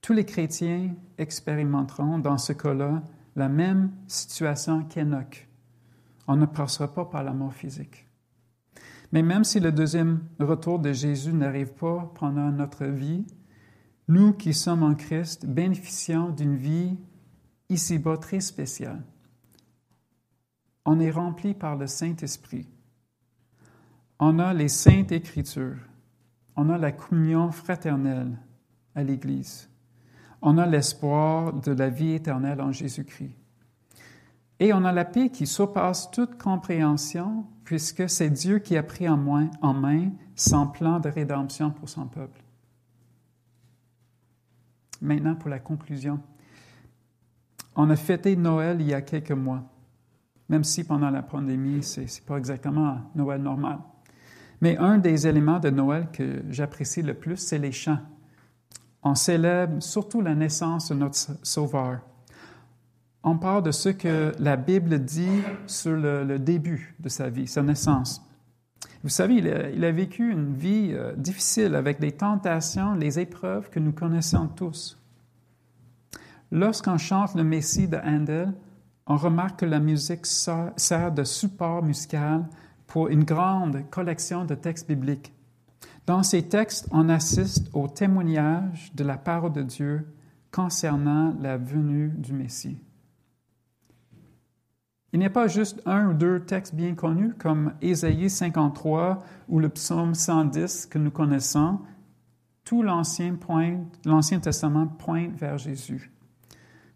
Tous 0.01 0.13
les 0.13 0.25
chrétiens 0.25 0.95
expérimenteront 1.19 2.19
dans 2.19 2.39
ce 2.39 2.53
cas-là 2.53 3.03
la 3.35 3.49
même 3.49 3.91
situation 4.07 4.85
qu'Enoch. 4.85 5.49
On 6.27 6.37
ne 6.37 6.47
passera 6.47 6.93
pas 6.93 7.05
par 7.05 7.23
la 7.23 7.33
mort 7.33 7.53
physique. 7.53 8.07
Mais 9.13 9.23
même 9.23 9.45
si 9.45 9.61
le 9.61 9.73
deuxième 9.73 10.21
retour 10.41 10.79
de 10.79 10.93
Jésus 10.93 11.33
n'arrive 11.33 11.75
pas 11.75 12.13
pendant 12.19 12.51
notre 12.51 12.87
vie, 12.87 13.25
nous 14.09 14.33
qui 14.33 14.55
sommes 14.55 14.83
en 14.83 14.95
Christ 14.95 15.47
bénéficions 15.47 16.31
d'une 16.31 16.57
vie 16.57 16.97
ici-bas 17.69 18.17
très 18.17 18.41
spéciale. 18.41 19.03
On 20.87 20.99
est 21.01 21.11
rempli 21.11 21.53
par 21.53 21.77
le 21.77 21.87
Saint-Esprit 21.87 22.67
on 24.19 24.39
a 24.39 24.55
les 24.55 24.69
saintes 24.69 25.13
écritures, 25.13 25.77
on 26.57 26.71
a 26.71 26.79
la 26.79 26.93
communion 26.93 27.51
fraternelle 27.53 28.39
à 28.95 29.03
l'Église, 29.03 29.69
on 30.41 30.59
a 30.59 30.67
l'espoir 30.67 31.53
de 31.53 31.73
la 31.73 31.89
vie 31.89 32.13
éternelle 32.13 32.61
en 32.61 32.73
Jésus-Christ. 32.73 33.37
Et 34.59 34.73
on 34.73 34.85
a 34.85 34.93
la 34.93 35.05
paix 35.05 35.29
qui 35.29 35.47
surpasse 35.47 36.11
toute 36.11 36.39
compréhension, 36.39 37.45
puisque 37.65 38.09
c'est 38.09 38.31
Dieu 38.31 38.59
qui 38.59 38.77
a 38.79 38.83
pris 38.83 39.07
en 39.07 39.19
main, 39.19 39.51
en 39.61 39.75
main 39.75 40.13
son 40.35 40.67
plan 40.67 40.99
de 40.99 41.11
rédemption 41.11 41.71
pour 41.71 41.91
son 41.91 42.07
peuple. 42.07 42.43
Maintenant, 45.03 45.35
pour 45.35 45.51
la 45.51 45.59
conclusion. 45.59 46.21
On 47.75 47.91
a 47.91 47.97
fêté 47.97 48.35
Noël 48.35 48.81
il 48.81 48.87
y 48.87 48.95
a 48.95 49.03
quelques 49.03 49.33
mois, 49.33 49.63
même 50.49 50.65
si 50.65 50.85
pendant 50.85 51.11
la 51.11 51.23
pandémie, 51.23 51.83
ce 51.83 52.01
n'est 52.01 52.07
pas 52.27 52.37
exactement 52.37 52.99
Noël 53.15 53.43
normal. 53.43 53.79
Mais 54.61 54.77
un 54.79 54.99
des 54.99 55.27
éléments 55.27 55.59
de 55.59 55.71
Noël 55.71 56.09
que 56.13 56.43
j'apprécie 56.51 57.03
le 57.03 57.15
plus, 57.15 57.37
c'est 57.37 57.59
les 57.59 57.73
chants. 57.73 57.99
On 59.03 59.15
célèbre 59.15 59.83
surtout 59.83 60.21
la 60.21 60.35
naissance 60.35 60.89
de 60.89 60.95
notre 60.95 61.19
Sauveur. 61.43 62.01
On 63.23 63.39
parle 63.39 63.65
de 63.65 63.73
ce 63.73 63.89
que 63.89 64.33
la 64.39 64.57
Bible 64.57 65.01
dit 65.05 65.43
sur 65.67 65.97
le, 65.97 66.39
début 66.39 66.95
de 67.01 67.09
sa 67.09 67.29
vie, 67.29 67.49
sa 67.49 67.63
naissance. 67.63 68.23
Vous 69.03 69.09
savez, 69.09 69.35
il 69.35 69.85
a, 69.85 69.93
vécu 69.93 70.31
une 70.31 70.55
vie 70.55 70.91
euh, 70.93 71.13
difficile 71.17 71.75
avec 71.75 72.01
les 72.01 72.13
tentations, 72.13 72.95
les 72.95 73.19
épreuves 73.19 73.69
que 73.71 73.79
nous 73.79 73.93
connaissons 73.93 74.49
tous. 74.49 74.99
Lorsqu'on 76.51 76.99
chante 76.99 77.35
le 77.35 77.45
Messie 77.45 77.89
de 77.89 77.97
Handel, 77.97 78.53
on 79.07 79.17
remarque 79.17 79.61
que 79.61 79.67
la 79.67 79.79
musique 79.79 80.27
sert 80.27 81.13
de 81.13 81.25
support 81.25 81.83
musical 81.83 82.47
pour 82.87 83.09
une 83.09 83.25
grande 83.25 83.89
collection 83.91 84.45
de 84.45 84.55
textes 84.55 84.89
bibliques. 84.89 85.33
Dans 86.07 86.23
ces 86.23 86.49
textes, 86.49 86.89
on 86.93 87.09
assiste 87.09 87.69
au 87.73 87.89
témoignage 87.89 88.93
de 88.95 89.05
la 89.05 89.17
parole 89.17 89.53
de 89.53 89.63
Dieu 89.63 90.07
concernant 90.53 91.35
la 91.41 91.57
venue 91.57 92.09
du 92.17 92.33
Messie. 92.33 92.79
Il 95.13 95.21
n'y 95.21 95.27
a 95.27 95.31
pas 95.31 95.49
juste 95.49 95.81
un 95.87 96.11
ou 96.11 96.15
deux 96.15 96.41
textes 96.41 96.75
bien 96.75 96.95
connus 96.95 97.33
comme 97.39 97.75
Ésaïe 97.81 98.29
53 98.29 99.23
ou 99.49 99.61
le 99.61 99.69
psaume 99.69 100.15
110 100.15 100.87
que 100.87 100.99
nous 100.99 101.11
connaissons. 101.11 101.81
Tout 102.65 102.83
l'Ancien, 102.83 103.37
Testament 104.41 104.89
pointe 104.89 105.35
vers 105.37 105.59
Jésus. 105.59 106.13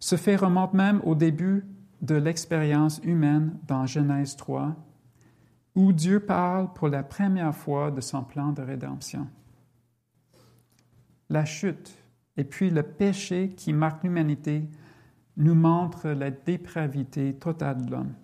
Ce 0.01 0.16
fait 0.16 0.37
remonte 0.37 0.74
même 0.74 1.01
au 1.05 1.14
début 1.14 1.64
de 2.01 2.14
l'expérience 2.14 3.01
humaine 3.05 3.59
dans 3.66 3.86
Genèse 3.86 4.36
3 4.36 4.74
où 5.74 5.92
Dieu 5.92 6.20
parle 6.20 6.72
pour 6.72 6.88
la 6.88 7.03
première 7.03 7.55
fois 7.55 7.90
de 7.90 8.01
son 8.01 8.24
plan 8.24 8.53
de 8.53 8.62
rédemption. 8.62 9.28
La 11.28 11.44
chute 11.44 11.96
et 12.36 12.44
puis 12.44 12.70
le 12.70 12.82
péché 12.82 13.51
qui 13.57 13.72
marque 13.72 14.03
l'humanité 14.03 14.68
nous 15.36 15.55
montrent 15.55 16.09
la 16.09 16.30
dépravité 16.30 17.34
totale 17.34 17.84
de 17.84 17.90
l'homme. 17.90 18.14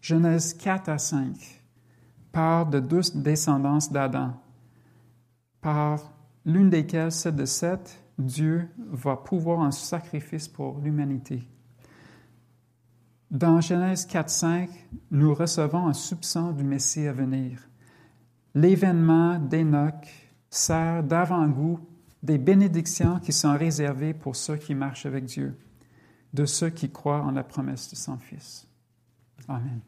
Genèse 0.00 0.54
4 0.54 0.88
à 0.88 0.98
5 0.98 1.62
parle 2.32 2.70
de 2.70 2.80
deux 2.80 3.02
descendances 3.14 3.90
d'Adam, 3.90 4.34
par 5.60 6.12
l'une 6.44 6.70
desquelles, 6.70 7.12
celle 7.12 7.36
de 7.36 7.44
Seth, 7.44 8.02
Dieu 8.18 8.68
va 8.78 9.16
pouvoir 9.16 9.60
un 9.60 9.70
sacrifice 9.70 10.48
pour 10.48 10.78
l'humanité. 10.78 11.46
Dans 13.30 13.60
Genèse 13.60 14.06
4.5, 14.06 14.70
nous 15.10 15.34
recevons 15.34 15.86
un 15.86 15.92
soupçon 15.92 16.52
du 16.52 16.64
Messie 16.64 17.06
à 17.06 17.12
venir. 17.12 17.60
L'événement 18.54 19.38
d'Enoch 19.38 20.08
sert 20.48 21.02
d'avant-goût 21.02 21.78
des 22.22 22.38
bénédictions 22.38 23.18
qui 23.18 23.32
sont 23.32 23.56
réservées 23.56 24.14
pour 24.14 24.34
ceux 24.34 24.56
qui 24.56 24.74
marchent 24.74 25.06
avec 25.06 25.26
Dieu. 25.26 25.56
de 26.34 26.44
ceux 26.44 26.68
qui 26.68 26.90
croient 26.90 27.22
en 27.22 27.30
la 27.30 27.42
promesse 27.42 27.90
de 27.90 27.96
son 27.96 28.18
Fils. 28.18 28.66
Amen. 29.48 29.80